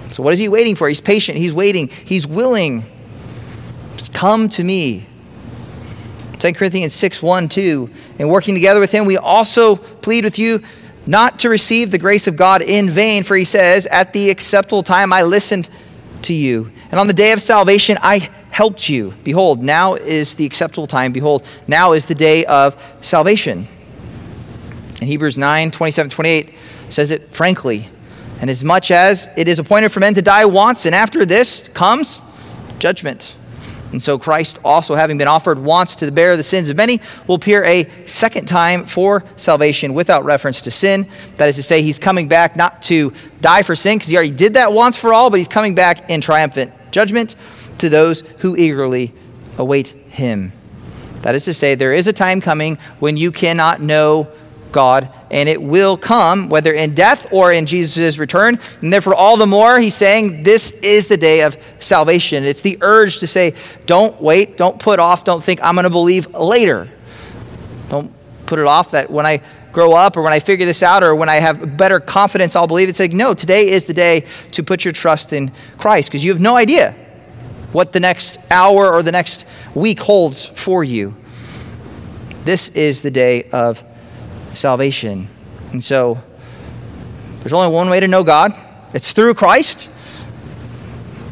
[0.08, 0.88] So, what is he waiting for?
[0.88, 2.84] He's patient, he's waiting, he's willing
[4.12, 5.06] Come to me.
[6.38, 7.90] 2 Corinthians 6 1 2.
[8.18, 10.62] And working together with him, we also plead with you
[11.06, 14.82] not to receive the grace of God in vain, for he says, At the acceptable
[14.82, 15.70] time I listened
[16.22, 19.14] to you, and on the day of salvation I helped you.
[19.24, 21.12] Behold, now is the acceptable time.
[21.12, 23.68] Behold, now is the day of salvation.
[25.00, 26.54] And Hebrews 9 27 28
[26.88, 27.88] says it frankly.
[28.40, 31.68] And as much as it is appointed for men to die once, and after this
[31.68, 32.22] comes
[32.78, 33.36] judgment.
[33.90, 37.36] And so Christ, also having been offered once to bear the sins of many, will
[37.36, 41.06] appear a second time for salvation without reference to sin.
[41.36, 44.32] That is to say, he's coming back not to die for sin, because he already
[44.32, 47.34] did that once for all, but he's coming back in triumphant judgment
[47.78, 49.14] to those who eagerly
[49.56, 50.52] await him.
[51.22, 54.28] That is to say, there is a time coming when you cannot know
[54.72, 58.58] God, and it will come, whether in death or in Jesus' return.
[58.80, 62.44] And therefore, all the more, he's saying this is the day of salvation.
[62.44, 63.54] It's the urge to say,
[63.86, 66.88] don't wait, don't put off, don't think I'm going to believe later.
[67.88, 68.12] Don't
[68.46, 71.14] put it off that when I grow up or when I figure this out or
[71.14, 72.88] when I have better confidence, I'll believe.
[72.88, 76.32] It's like, no, today is the day to put your trust in Christ because you
[76.32, 76.94] have no idea
[77.72, 81.14] what the next hour or the next week holds for you.
[82.44, 83.84] This is the day of
[84.54, 85.28] salvation.
[85.72, 86.20] And so
[87.40, 88.52] there's only one way to know God
[88.94, 89.90] it's through Christ.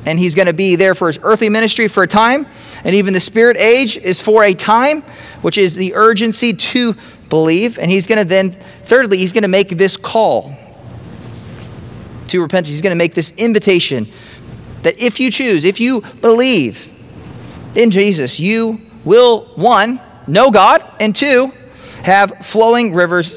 [0.05, 2.47] And he's going to be there for his earthly ministry for a time.
[2.85, 5.03] And even the spirit age is for a time,
[5.43, 6.95] which is the urgency to
[7.29, 7.79] believe.
[7.79, 10.55] And he's going to then, thirdly, he's going to make this call
[12.29, 12.69] to repentance.
[12.69, 14.09] He's going to make this invitation
[14.83, 16.95] that if you choose, if you believe
[17.75, 21.53] in Jesus, you will, one, know God, and two,
[22.07, 23.37] have flowing rivers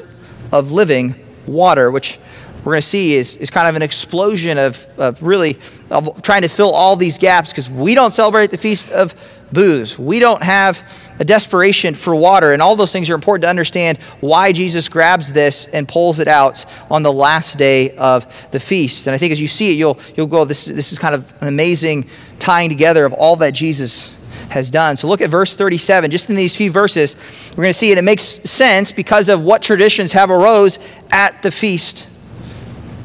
[0.52, 1.14] of living
[1.46, 2.18] water, which
[2.64, 5.58] we're going to see is, is kind of an explosion of, of really
[5.90, 9.14] of trying to fill all these gaps because we don't celebrate the feast of
[9.50, 9.98] Booths.
[9.98, 10.86] We don't have
[11.18, 12.52] a desperation for water.
[12.52, 16.28] And all those things are important to understand why Jesus grabs this and pulls it
[16.28, 19.08] out on the last day of the feast.
[19.08, 21.28] And I think as you see it, you'll, you'll go, this, this is kind of
[21.42, 24.14] an amazing tying together of all that Jesus
[24.50, 24.96] has done.
[24.96, 26.10] So look at verse 37.
[26.10, 27.16] Just in these few verses,
[27.50, 30.78] we're going to see and It makes sense because of what traditions have arose
[31.10, 32.06] at the feast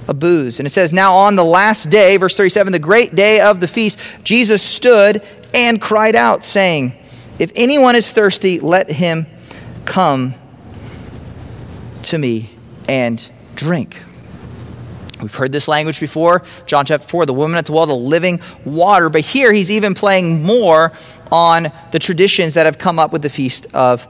[0.08, 0.60] of booths.
[0.60, 3.68] And it says, Now on the last day, verse 37, the great day of the
[3.68, 6.94] feast, Jesus stood and cried out, saying,
[7.40, 9.28] If anyone is thirsty, let him
[9.86, 10.34] come
[12.04, 12.50] to me
[12.88, 13.98] and drink.
[15.22, 16.44] We've heard this language before.
[16.66, 19.10] John chapter 4, the woman at the well, the living water.
[19.10, 20.92] But here he's even playing more
[21.32, 24.08] on the traditions that have come up with the Feast of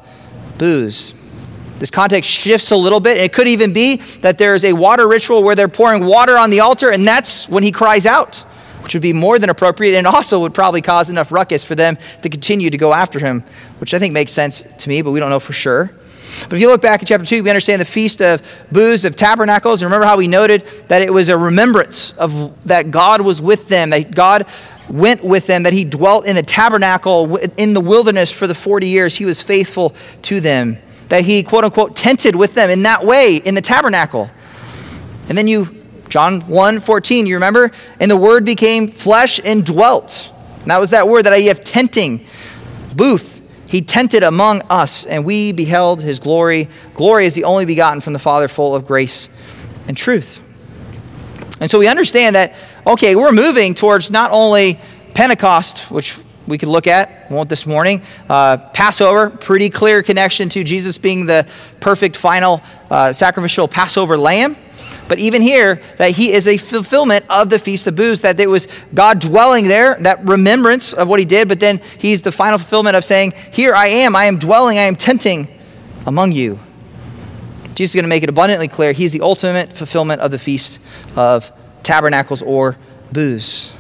[0.58, 1.14] Booths.
[1.78, 3.18] This context shifts a little bit.
[3.18, 6.50] And it could even be that there's a water ritual where they're pouring water on
[6.50, 8.38] the altar, and that's when he cries out,
[8.82, 11.98] which would be more than appropriate and also would probably cause enough ruckus for them
[12.24, 13.44] to continue to go after him,
[13.80, 15.92] which I think makes sense to me, but we don't know for sure.
[16.44, 19.16] But if you look back at chapter 2, we understand the Feast of Booths of
[19.16, 19.82] Tabernacles.
[19.82, 23.68] And remember how we noted that it was a remembrance of that God was with
[23.68, 24.46] them, that God
[24.90, 28.88] went with them, that he dwelt in the tabernacle in the wilderness for the 40
[28.88, 29.16] years.
[29.16, 33.38] He was faithful to them, that he, quote unquote, tented with them in that way
[33.38, 34.30] in the tabernacle.
[35.28, 37.72] And then you, John 1 14, you remember?
[38.00, 40.32] And the word became flesh and dwelt.
[40.62, 42.26] And that was that word that I have tenting,
[42.96, 43.35] booth.
[43.68, 46.70] He tented among us, and we beheld his glory.
[46.94, 49.30] Glory is the only begotten from the Father, full of grace
[49.88, 50.42] and truth.
[51.60, 52.56] And so we understand that
[52.88, 54.80] okay, we're moving towards not only
[55.14, 58.02] Pentecost, which we could look at, won't this morning.
[58.30, 61.48] Uh, Passover, pretty clear connection to Jesus being the
[61.80, 64.56] perfect final uh, sacrificial Passover lamb.
[65.08, 68.50] But even here, that he is a fulfillment of the Feast of Booths, that it
[68.50, 72.58] was God dwelling there, that remembrance of what he did, but then he's the final
[72.58, 75.48] fulfillment of saying, Here I am, I am dwelling, I am tenting
[76.06, 76.58] among you.
[77.76, 80.80] Jesus is going to make it abundantly clear he's the ultimate fulfillment of the Feast
[81.16, 81.52] of
[81.84, 82.78] tabernacles or
[83.12, 83.74] booths.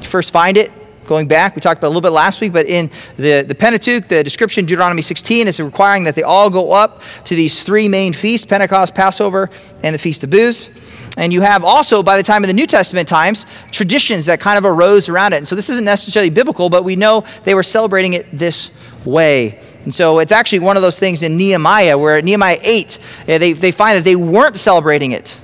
[0.00, 0.70] You first find it
[1.06, 1.54] going back.
[1.54, 4.64] We talked about a little bit last week, but in the, the Pentateuch, the description,
[4.64, 8.94] Deuteronomy 16, is requiring that they all go up to these three main feasts Pentecost,
[8.94, 9.50] Passover,
[9.82, 10.70] and the Feast of Booths.
[11.16, 14.58] And you have also, by the time of the New Testament times, traditions that kind
[14.58, 15.38] of arose around it.
[15.38, 18.70] And so this isn't necessarily biblical, but we know they were celebrating it this
[19.04, 19.60] way.
[19.84, 23.72] And so it's actually one of those things in Nehemiah, where Nehemiah 8, they, they
[23.72, 25.40] find that they weren't celebrating it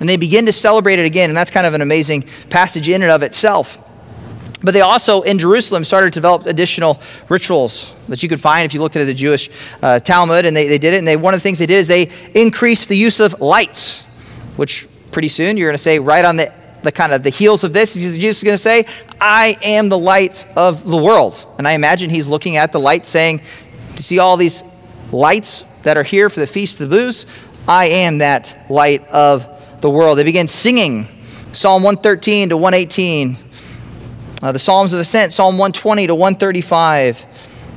[0.00, 1.30] and they begin to celebrate it again.
[1.30, 3.86] And that's kind of an amazing passage in and of itself.
[4.62, 8.74] But they also, in Jerusalem, started to develop additional rituals that you could find if
[8.74, 9.48] you looked at the Jewish
[9.82, 10.98] uh, Talmud, and they, they did it.
[10.98, 14.02] And they, one of the things they did is they increased the use of lights,
[14.56, 17.64] which pretty soon you're going to say, right on the, the kind of the heels
[17.64, 18.84] of this, Jesus is going to say,
[19.20, 21.46] I am the light of the world.
[21.58, 23.40] And I imagine he's looking at the light saying,
[23.94, 24.62] You see all these
[25.10, 27.26] lights that are here for the Feast of the Booths?
[27.66, 29.48] I am that light of
[29.80, 30.18] the world.
[30.18, 31.06] They began singing
[31.52, 33.36] Psalm 113 to 118,
[34.42, 37.26] uh, the Psalms of Ascent, Psalm 120 to 135.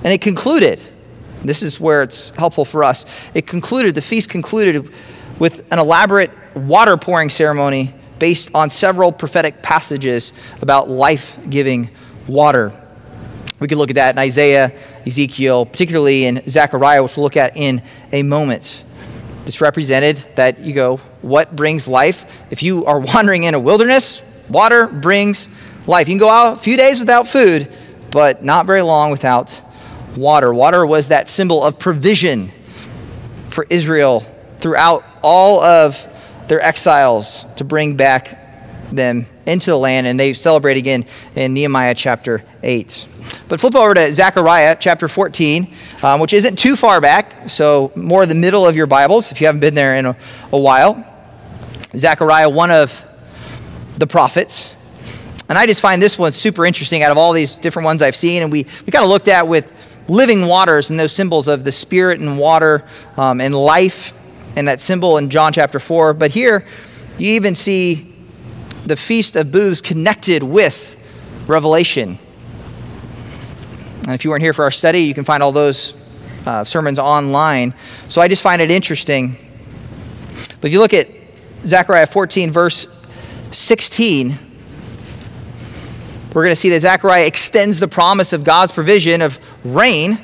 [0.04, 0.82] And it concluded,
[1.44, 3.06] this is where it's helpful for us.
[3.34, 4.94] It concluded, the feast concluded
[5.40, 11.90] with an elaborate water pouring ceremony based on several prophetic passages about life giving
[12.28, 12.72] water.
[13.60, 14.74] We could look at that in Isaiah,
[15.06, 18.84] Ezekiel, particularly in Zechariah, which we'll look at in a moment.
[19.46, 22.26] This represented that you go, what brings life?
[22.50, 25.50] If you are wandering in a wilderness, water brings
[25.88, 26.08] life.
[26.08, 27.74] You can go out a few days without food,
[28.12, 29.60] but not very long without
[30.16, 30.54] water.
[30.54, 32.52] Water was that symbol of provision
[33.50, 34.22] for Israel
[34.60, 36.08] throughout all of
[36.48, 38.40] their exiles to bring back
[38.92, 43.08] them into the land, and they celebrate again in Nehemiah chapter 8.
[43.48, 48.26] But flip over to Zechariah chapter 14, um, which isn't too far back, so more
[48.26, 50.18] the middle of your Bibles if you haven't been there in a,
[50.52, 51.04] a while.
[51.96, 53.06] Zechariah, one of
[53.98, 54.74] the prophets.
[55.50, 58.16] And I just find this one super interesting out of all these different ones I've
[58.16, 58.44] seen.
[58.44, 59.72] And we, we kind of looked at with
[60.08, 62.86] living waters and those symbols of the spirit and water
[63.18, 64.14] um, and life
[64.56, 66.14] and that symbol in John chapter 4.
[66.14, 66.66] But here,
[67.18, 68.14] you even see
[68.86, 70.96] the Feast of Booths connected with
[71.48, 72.18] Revelation.
[74.00, 75.94] And if you weren't here for our study, you can find all those
[76.46, 77.74] uh, sermons online.
[78.10, 79.36] So I just find it interesting.
[80.60, 81.08] But if you look at
[81.66, 82.88] Zechariah 14, verse
[83.52, 84.38] 16,
[86.34, 90.20] we're going to see that Zechariah extends the promise of God's provision of rain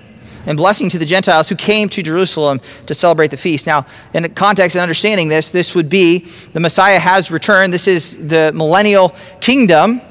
[0.46, 3.68] and blessing to the Gentiles who came to Jerusalem to celebrate the feast.
[3.68, 6.20] Now, in context and understanding this, this would be
[6.54, 7.74] the Messiah has returned.
[7.74, 10.02] This is the millennial kingdom.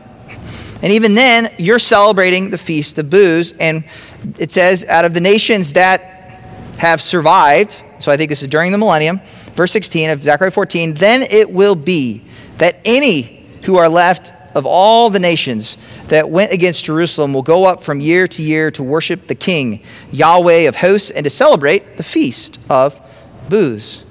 [0.80, 3.52] And even then, you're celebrating the feast of booths.
[3.58, 3.82] And
[4.38, 6.00] it says, out of the nations that
[6.78, 9.20] have survived, so I think this is during the millennium,
[9.54, 12.22] verse 16 of Zechariah 14, then it will be
[12.58, 15.76] that any who are left of all the nations
[16.08, 19.82] that went against Jerusalem will go up from year to year to worship the King,
[20.10, 23.00] Yahweh of hosts, and to celebrate the feast of
[23.48, 24.04] booths.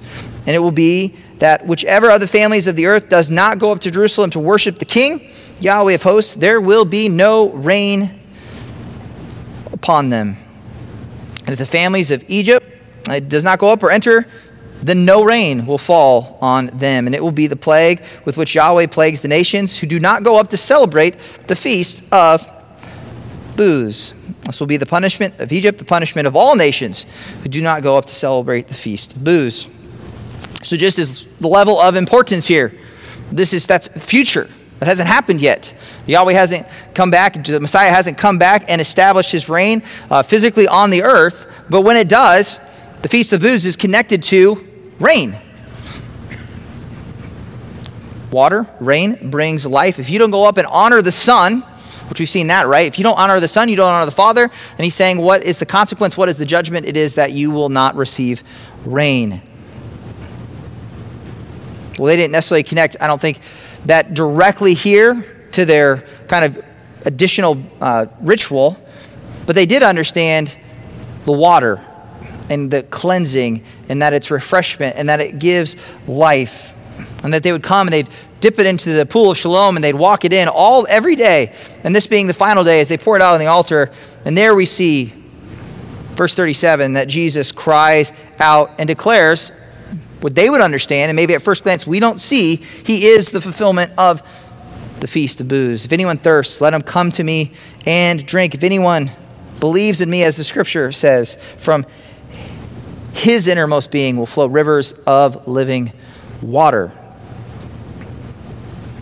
[0.46, 3.70] And it will be that whichever of the families of the earth does not go
[3.72, 8.20] up to Jerusalem to worship the King, Yahweh of hosts, there will be no rain
[9.72, 10.36] upon them.
[11.40, 12.66] And if the families of Egypt
[13.28, 14.26] does not go up or enter,
[14.82, 17.06] then no rain will fall on them.
[17.06, 20.22] And it will be the plague with which Yahweh plagues the nations who do not
[20.22, 22.52] go up to celebrate the feast of
[23.56, 24.14] booths.
[24.44, 27.04] This will be the punishment of Egypt, the punishment of all nations
[27.42, 29.68] who do not go up to celebrate the feast of booths.
[30.62, 32.72] So, just as the level of importance here,
[33.30, 34.48] this is that's future.
[34.78, 35.74] That hasn't happened yet.
[36.06, 40.68] Yahweh hasn't come back, the Messiah hasn't come back and established his reign uh, physically
[40.68, 41.52] on the earth.
[41.68, 42.60] But when it does,
[43.02, 44.67] the Feast of Booths is connected to
[44.98, 45.38] rain.
[48.30, 49.98] Water, rain brings life.
[49.98, 51.64] If you don't go up and honor the sun,
[52.08, 52.86] which we've seen that, right?
[52.86, 54.44] If you don't honor the Son, you don't honor the Father.
[54.44, 56.16] And he's saying, what is the consequence?
[56.16, 56.86] What is the judgment?
[56.86, 58.42] It is that you will not receive
[58.84, 59.42] rain.
[61.98, 63.40] Well, they didn't necessarily connect, I don't think,
[63.86, 66.64] that directly here to their kind of
[67.04, 68.78] additional uh, ritual,
[69.46, 70.56] but they did understand
[71.24, 71.84] the water
[72.50, 75.76] and the cleansing and that it's refreshment and that it gives
[76.06, 76.76] life
[77.22, 78.08] and that they would come and they'd
[78.40, 81.52] dip it into the pool of Siloam and they'd walk it in all every day.
[81.82, 83.90] And this being the final day as they pour it out on the altar
[84.24, 85.12] and there we see
[86.12, 89.50] verse 37 that jesus cries out and declares
[90.20, 93.40] what they would understand and maybe at first glance we don't see he is the
[93.40, 94.20] fulfillment of
[94.98, 97.52] the feast of booths if anyone thirsts let him come to me
[97.88, 98.54] and drink.
[98.54, 99.10] If anyone
[99.60, 101.86] believes in me as the scripture says from
[103.18, 105.92] his innermost being will flow rivers of living
[106.40, 106.92] water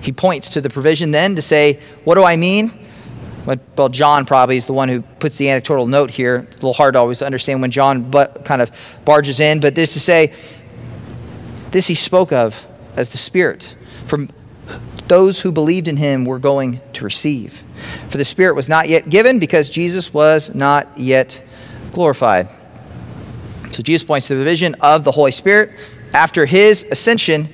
[0.07, 2.71] he points to the provision then to say, What do I mean?
[3.77, 6.47] Well, John probably is the one who puts the anecdotal note here.
[6.47, 8.71] It's a little hard to always understand when John but kind of
[9.05, 10.33] barges in, but this to say,
[11.73, 13.77] this he spoke of as the Spirit.
[14.05, 14.31] From
[15.09, 17.65] those who believed in him were going to receive.
[18.09, 21.43] For the Spirit was not yet given because Jesus was not yet
[21.93, 22.49] glorified.
[23.71, 25.73] So Jesus points to the vision of the Holy Spirit
[26.15, 27.49] after his ascension,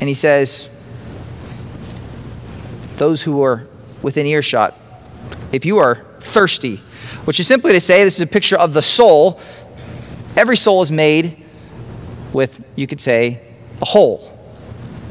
[0.00, 0.68] and he says,
[2.96, 3.66] those who are
[4.02, 4.78] within earshot.
[5.52, 6.76] If you are thirsty,
[7.24, 9.40] which is simply to say, this is a picture of the soul.
[10.36, 11.42] Every soul is made
[12.32, 13.40] with, you could say,
[13.80, 14.38] a hole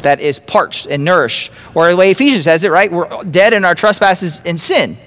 [0.02, 1.52] that is parched and nourished.
[1.76, 2.92] Or the way Ephesians says it, right?
[2.92, 4.98] We're dead in our trespasses and sin.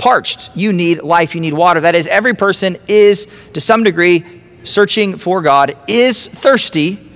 [0.00, 0.50] Parched.
[0.56, 1.80] You need life, you need water.
[1.80, 4.24] That is, every person is, to some degree,
[4.64, 7.10] searching for God, is thirsty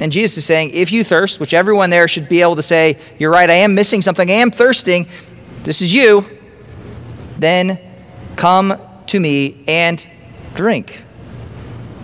[0.00, 2.98] and Jesus is saying, if you thirst, which everyone there should be able to say,
[3.18, 5.08] You're right, I am missing something, I am thirsting,
[5.64, 6.24] this is you,
[7.38, 7.78] then
[8.36, 10.04] come to me and
[10.54, 11.02] drink.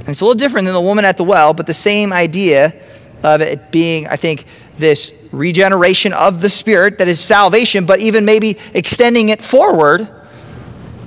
[0.01, 2.75] And it's a little different than the woman at the well, but the same idea
[3.23, 4.47] of it being, I think,
[4.79, 10.09] this regeneration of the Spirit that is salvation, but even maybe extending it forward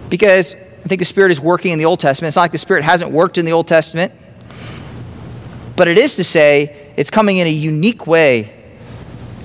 [0.09, 2.29] because I think the Spirit is working in the Old Testament.
[2.29, 4.11] It's not like the Spirit hasn't worked in the Old Testament.
[5.75, 8.53] But it is to say, it's coming in a unique way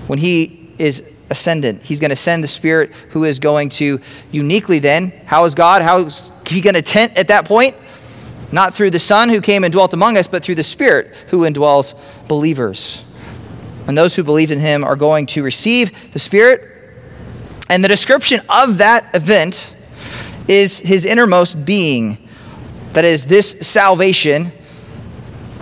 [0.07, 1.83] when he is ascendant.
[1.83, 4.01] He's going to send the Spirit who is going to
[4.31, 5.83] uniquely then, how is God?
[5.83, 7.77] How is he going to tent at that point?
[8.53, 11.41] Not through the Son who came and dwelt among us, but through the Spirit who
[11.41, 11.95] indwells
[12.29, 13.05] believers.
[13.91, 16.63] And those who believe in him are going to receive the Spirit.
[17.69, 19.75] And the description of that event
[20.47, 22.17] is his innermost being.
[22.93, 24.53] That is, this salvation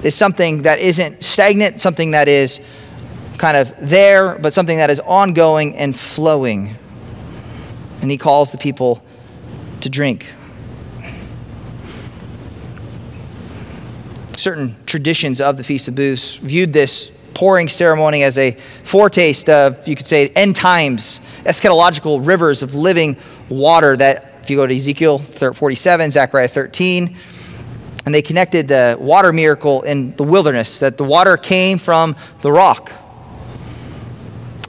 [0.03, 2.61] is something that isn't stagnant, something that is
[3.39, 6.77] kind of there, but something that is ongoing and flowing.
[8.03, 9.03] And he calls the people
[9.81, 10.27] to drink.
[14.37, 18.51] Certain traditions of the Feast of Booths viewed this pouring ceremony as a
[18.83, 23.17] foretaste of, you could say, end times, eschatological rivers of living
[23.49, 27.17] water that, if you go to Ezekiel 47, Zechariah 13,
[28.05, 32.51] and they connected the water miracle in the wilderness, that the water came from the
[32.51, 32.91] rock.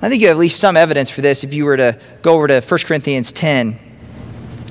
[0.03, 2.35] I think you have at least some evidence for this if you were to go
[2.35, 3.79] over to 1 Corinthians 10,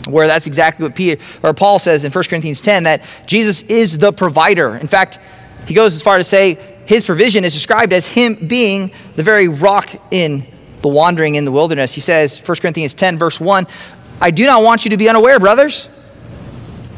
[0.07, 3.99] where that's exactly what Peter, or Paul says in 1 Corinthians 10 that Jesus is
[3.99, 4.77] the provider.
[4.77, 5.19] In fact,
[5.67, 9.47] he goes as far to say his provision is described as him being the very
[9.47, 10.47] rock in
[10.81, 11.93] the wandering in the wilderness.
[11.93, 13.67] He says, 1 Corinthians 10, verse 1,
[14.21, 15.91] I do not want you to be unaware, brothers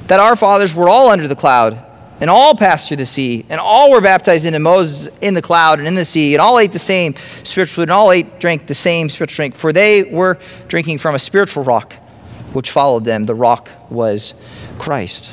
[0.06, 1.80] that our fathers were all under the cloud
[2.20, 5.78] and all passed through the sea, and all were baptized into Moses in the cloud
[5.78, 7.14] and in the sea, and all ate the same
[7.44, 10.38] spiritual food, and all ate, drank the same spiritual drink, for they were
[10.68, 11.94] drinking from a spiritual rock
[12.52, 13.24] which followed them.
[13.24, 14.34] The rock was
[14.78, 15.30] Christ.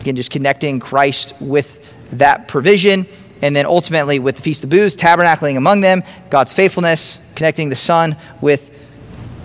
[0.00, 3.06] Again, just connecting Christ with that provision,
[3.42, 7.76] and then ultimately with the Feast of Booths, tabernacling among them, God's faithfulness, connecting the
[7.76, 8.70] Son with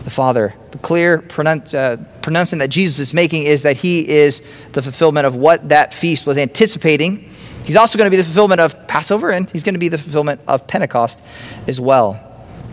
[0.04, 0.54] the Father.
[0.72, 4.42] The clear uh, pronouncement that Jesus is making is that he is
[4.74, 7.30] the fulfillment of what that feast was anticipating.
[7.64, 9.98] He's also going to be the fulfillment of Passover, and he's going to be the
[9.98, 11.22] fulfillment of Pentecost
[11.68, 12.20] as well.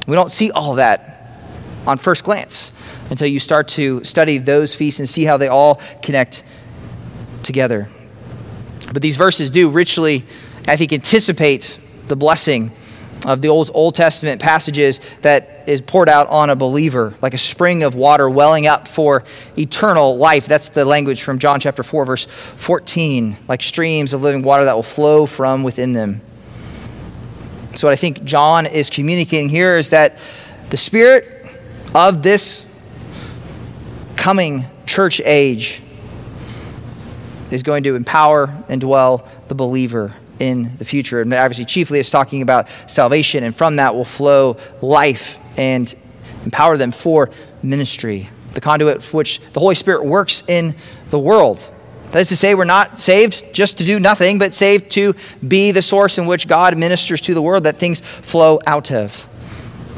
[0.07, 1.11] We don't see all that
[1.87, 2.73] on first glance
[3.11, 6.43] until you start to study those feasts and see how they all connect
[7.43, 7.89] together.
[8.93, 10.25] But these verses do richly,
[10.71, 12.71] I think, anticipate the blessing
[13.27, 17.39] of the old, old Testament passages that is poured out on a believer, like a
[17.39, 19.25] spring of water welling up for
[19.59, 20.47] eternal life.
[20.47, 24.77] That's the language from John chapter 4, verse 14, like streams of living water that
[24.77, 26.21] will flow from within them.
[27.75, 30.25] So, what I think John is communicating here is that
[30.71, 31.49] the spirit
[31.97, 32.65] of this
[34.15, 35.83] coming church age
[37.51, 41.21] is going to empower and dwell the believer in the future.
[41.21, 45.95] And obviously, chiefly, it's talking about salvation, and from that will flow life and
[46.45, 47.31] empower them for
[47.63, 50.75] ministry, the conduit for which the Holy Spirit works in
[51.09, 51.71] the world.
[52.11, 55.15] That is to say, we're not saved just to do nothing, but saved to
[55.47, 59.29] be the source in which God ministers to the world that things flow out of.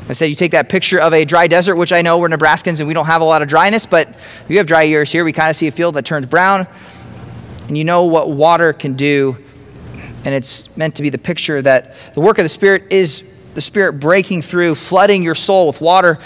[0.09, 2.81] I said, you take that picture of a dry desert, which I know we're Nebraskans
[2.81, 4.19] and we don't have a lot of dryness, but
[4.49, 5.25] you have dry years here.
[5.25, 6.67] We kind of see a field that turns brown,
[7.69, 9.39] and you know what water can do.
[10.25, 13.61] And it's meant to be the picture that the work of the Spirit is the
[13.61, 16.19] Spirit breaking through, flooding your soul with water,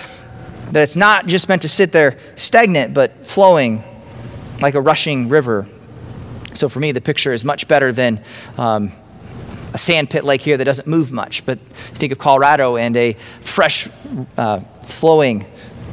[0.73, 3.83] that it's not just meant to sit there stagnant, but flowing
[4.61, 5.67] like a rushing river.
[6.55, 8.23] So for me, the picture is much better than
[8.59, 8.93] um,
[9.75, 11.45] a sand pit lake here that doesn't move much.
[11.45, 13.89] But think of Colorado and a fresh,
[14.39, 15.47] uh, flowing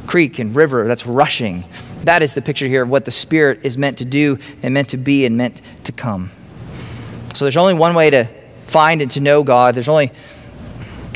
[0.06, 1.64] creek and river that's rushing.
[2.02, 4.90] That is the picture here of what the Spirit is meant to do and meant
[4.90, 6.30] to be and meant to come.
[7.34, 8.28] So there's only one way to
[8.62, 9.74] find and to know God.
[9.74, 10.12] There's only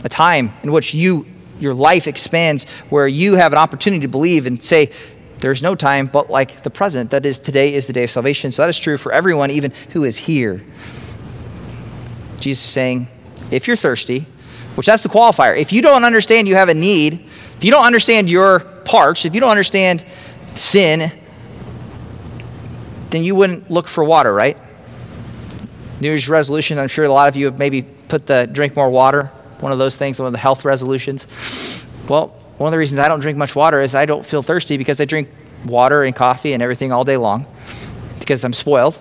[0.04, 1.26] a time in which you
[1.60, 4.92] your life expands where you have an opportunity to believe and say
[5.38, 8.50] there's no time but like the present that is today is the day of salvation.
[8.50, 10.64] So that is true for everyone even who is here.
[12.40, 13.08] Jesus is saying
[13.50, 14.26] if you're thirsty
[14.76, 15.58] which that's the qualifier.
[15.58, 17.14] If you don't understand you have a need
[17.56, 20.04] if you don't understand your parts if you don't understand
[20.54, 21.12] sin
[23.10, 24.56] then you wouldn't look for water right
[26.00, 28.88] New Year's resolution, I'm sure a lot of you have maybe put the drink more
[28.88, 29.24] water,
[29.60, 31.26] one of those things, one of the health resolutions.
[32.08, 34.76] Well, one of the reasons I don't drink much water is I don't feel thirsty
[34.76, 35.28] because I drink
[35.64, 37.46] water and coffee and everything all day long
[38.18, 39.00] because I'm spoiled.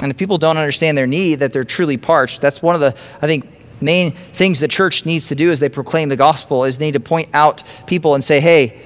[0.00, 2.94] And if people don't understand their need, that they're truly parched, that's one of the,
[3.22, 3.48] I think,
[3.80, 6.92] main things the church needs to do as they proclaim the gospel is they need
[6.92, 8.82] to point out people and say, hey,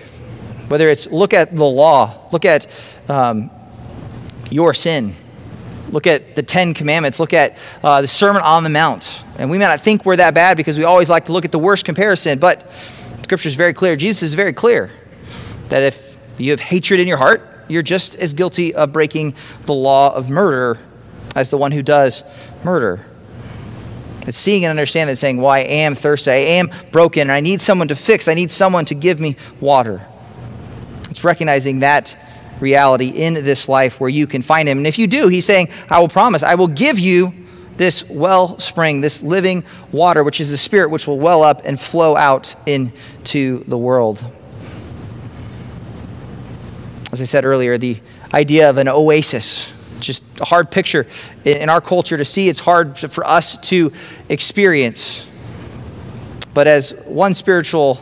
[0.68, 2.72] whether it's look at the law, look at
[3.08, 3.50] um,
[4.50, 5.14] your sin,
[5.90, 7.18] Look at the Ten Commandments.
[7.18, 9.24] Look at uh, the Sermon on the Mount.
[9.38, 11.52] And we may not think we're that bad because we always like to look at
[11.52, 12.70] the worst comparison, but
[13.22, 13.96] Scripture is very clear.
[13.96, 14.90] Jesus is very clear
[15.68, 19.72] that if you have hatred in your heart, you're just as guilty of breaking the
[19.72, 20.78] law of murder
[21.36, 22.24] as the one who does
[22.64, 23.04] murder.
[24.26, 27.60] It's seeing and understanding, saying, Well, I am thirsty, I am broken, and I need
[27.60, 30.04] someone to fix, I need someone to give me water.
[31.08, 32.16] It's recognizing that
[32.60, 34.78] reality in this life where you can find him.
[34.78, 37.32] And if you do, he's saying, I will promise, I will give you
[37.76, 42.14] this wellspring, this living water, which is the Spirit, which will well up and flow
[42.14, 44.22] out into the world.
[47.10, 47.98] As I said earlier, the
[48.34, 51.06] idea of an oasis, just a hard picture
[51.44, 52.48] in our culture to see.
[52.48, 53.92] It's hard for us to
[54.28, 55.26] experience.
[56.52, 57.94] But as one spiritual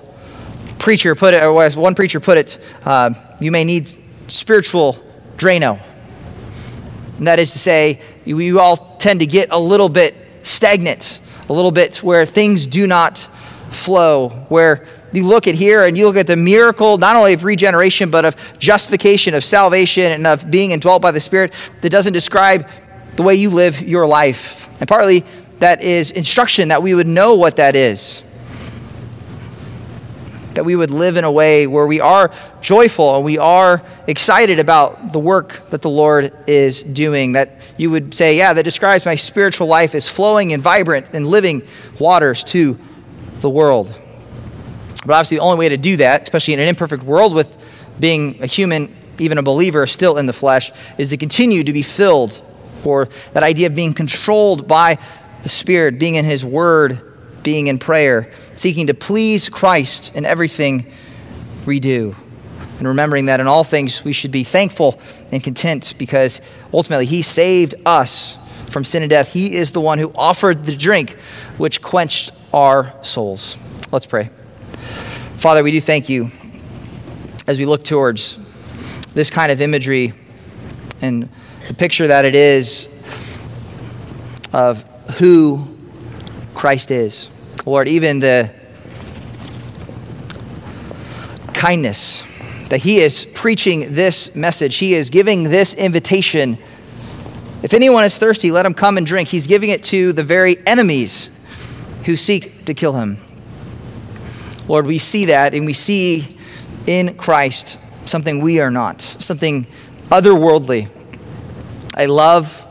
[0.78, 3.88] preacher put it, or as one preacher put it, uh, you may need
[4.28, 4.96] spiritual
[5.36, 5.82] Drano.
[7.18, 11.52] And that is to say, we all tend to get a little bit stagnant, a
[11.52, 13.18] little bit where things do not
[13.70, 17.44] flow, where you look at here and you look at the miracle not only of
[17.44, 22.12] regeneration, but of justification, of salvation, and of being indwelt by the Spirit that doesn't
[22.12, 22.68] describe
[23.16, 24.68] the way you live your life.
[24.80, 25.24] And partly
[25.56, 28.22] that is instruction that we would know what that is
[30.58, 34.58] that we would live in a way where we are joyful and we are excited
[34.58, 37.34] about the work that the Lord is doing.
[37.34, 41.28] That you would say, yeah, that describes my spiritual life as flowing and vibrant and
[41.28, 41.62] living
[42.00, 42.76] waters to
[43.38, 43.94] the world.
[45.06, 47.56] But obviously, the only way to do that, especially in an imperfect world with
[48.00, 51.82] being a human, even a believer, still in the flesh, is to continue to be
[51.82, 52.42] filled,
[52.82, 54.98] or that idea of being controlled by
[55.44, 57.07] the Spirit, being in His Word,
[57.48, 60.84] being in prayer, seeking to please Christ in everything
[61.64, 62.14] we do.
[62.78, 65.00] And remembering that in all things we should be thankful
[65.32, 66.42] and content because
[66.74, 68.36] ultimately He saved us
[68.66, 69.32] from sin and death.
[69.32, 71.12] He is the one who offered the drink
[71.56, 73.58] which quenched our souls.
[73.90, 74.28] Let's pray.
[75.38, 76.30] Father, we do thank you
[77.46, 78.38] as we look towards
[79.14, 80.12] this kind of imagery
[81.00, 81.30] and
[81.66, 82.90] the picture that it is
[84.52, 85.66] of who
[86.54, 87.30] Christ is.
[87.68, 88.50] Lord, even the
[91.52, 92.24] kindness
[92.70, 96.56] that He is preaching this message, He is giving this invitation.
[97.62, 99.28] If anyone is thirsty, let him come and drink.
[99.28, 101.28] He's giving it to the very enemies
[102.06, 103.18] who seek to kill him.
[104.66, 106.38] Lord, we see that and we see
[106.86, 109.66] in Christ something we are not, something
[110.08, 110.88] otherworldly,
[111.98, 112.66] a love,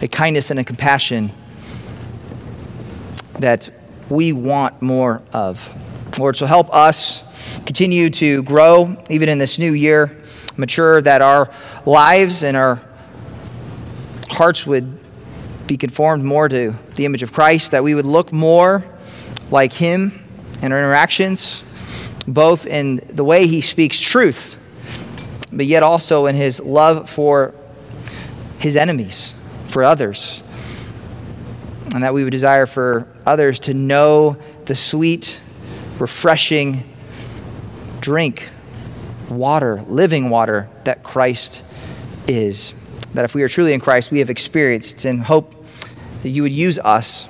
[0.00, 1.32] a kindness, and a compassion
[3.40, 3.68] that
[4.08, 5.76] we want more of.
[6.18, 7.24] Lord, so help us
[7.64, 10.20] continue to grow even in this new year,
[10.56, 11.50] mature, that our
[11.86, 12.82] lives and our
[14.28, 15.02] hearts would
[15.66, 18.84] be conformed more to the image of Christ, that we would look more
[19.50, 20.22] like Him
[20.60, 21.64] in our interactions,
[22.26, 24.58] both in the way He speaks truth,
[25.52, 27.54] but yet also in His love for
[28.58, 29.34] His enemies,
[29.70, 30.42] for others.
[31.94, 35.40] And that we would desire for others to know the sweet,
[35.98, 36.84] refreshing
[38.00, 38.48] drink,
[39.30, 41.62] water, living water that Christ
[42.26, 42.74] is.
[43.14, 45.54] That if we are truly in Christ, we have experienced and hope
[46.22, 47.28] that you would use us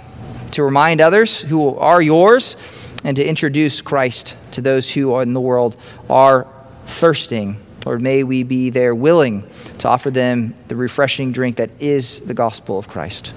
[0.52, 2.56] to remind others who are yours
[3.04, 5.76] and to introduce Christ to those who are in the world
[6.08, 6.46] are
[6.86, 7.60] thirsting.
[7.84, 12.34] Lord, may we be there willing to offer them the refreshing drink that is the
[12.34, 13.32] gospel of Christ.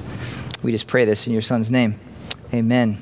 [0.61, 1.99] We just pray this in your Son's name.
[2.55, 2.97] Amen.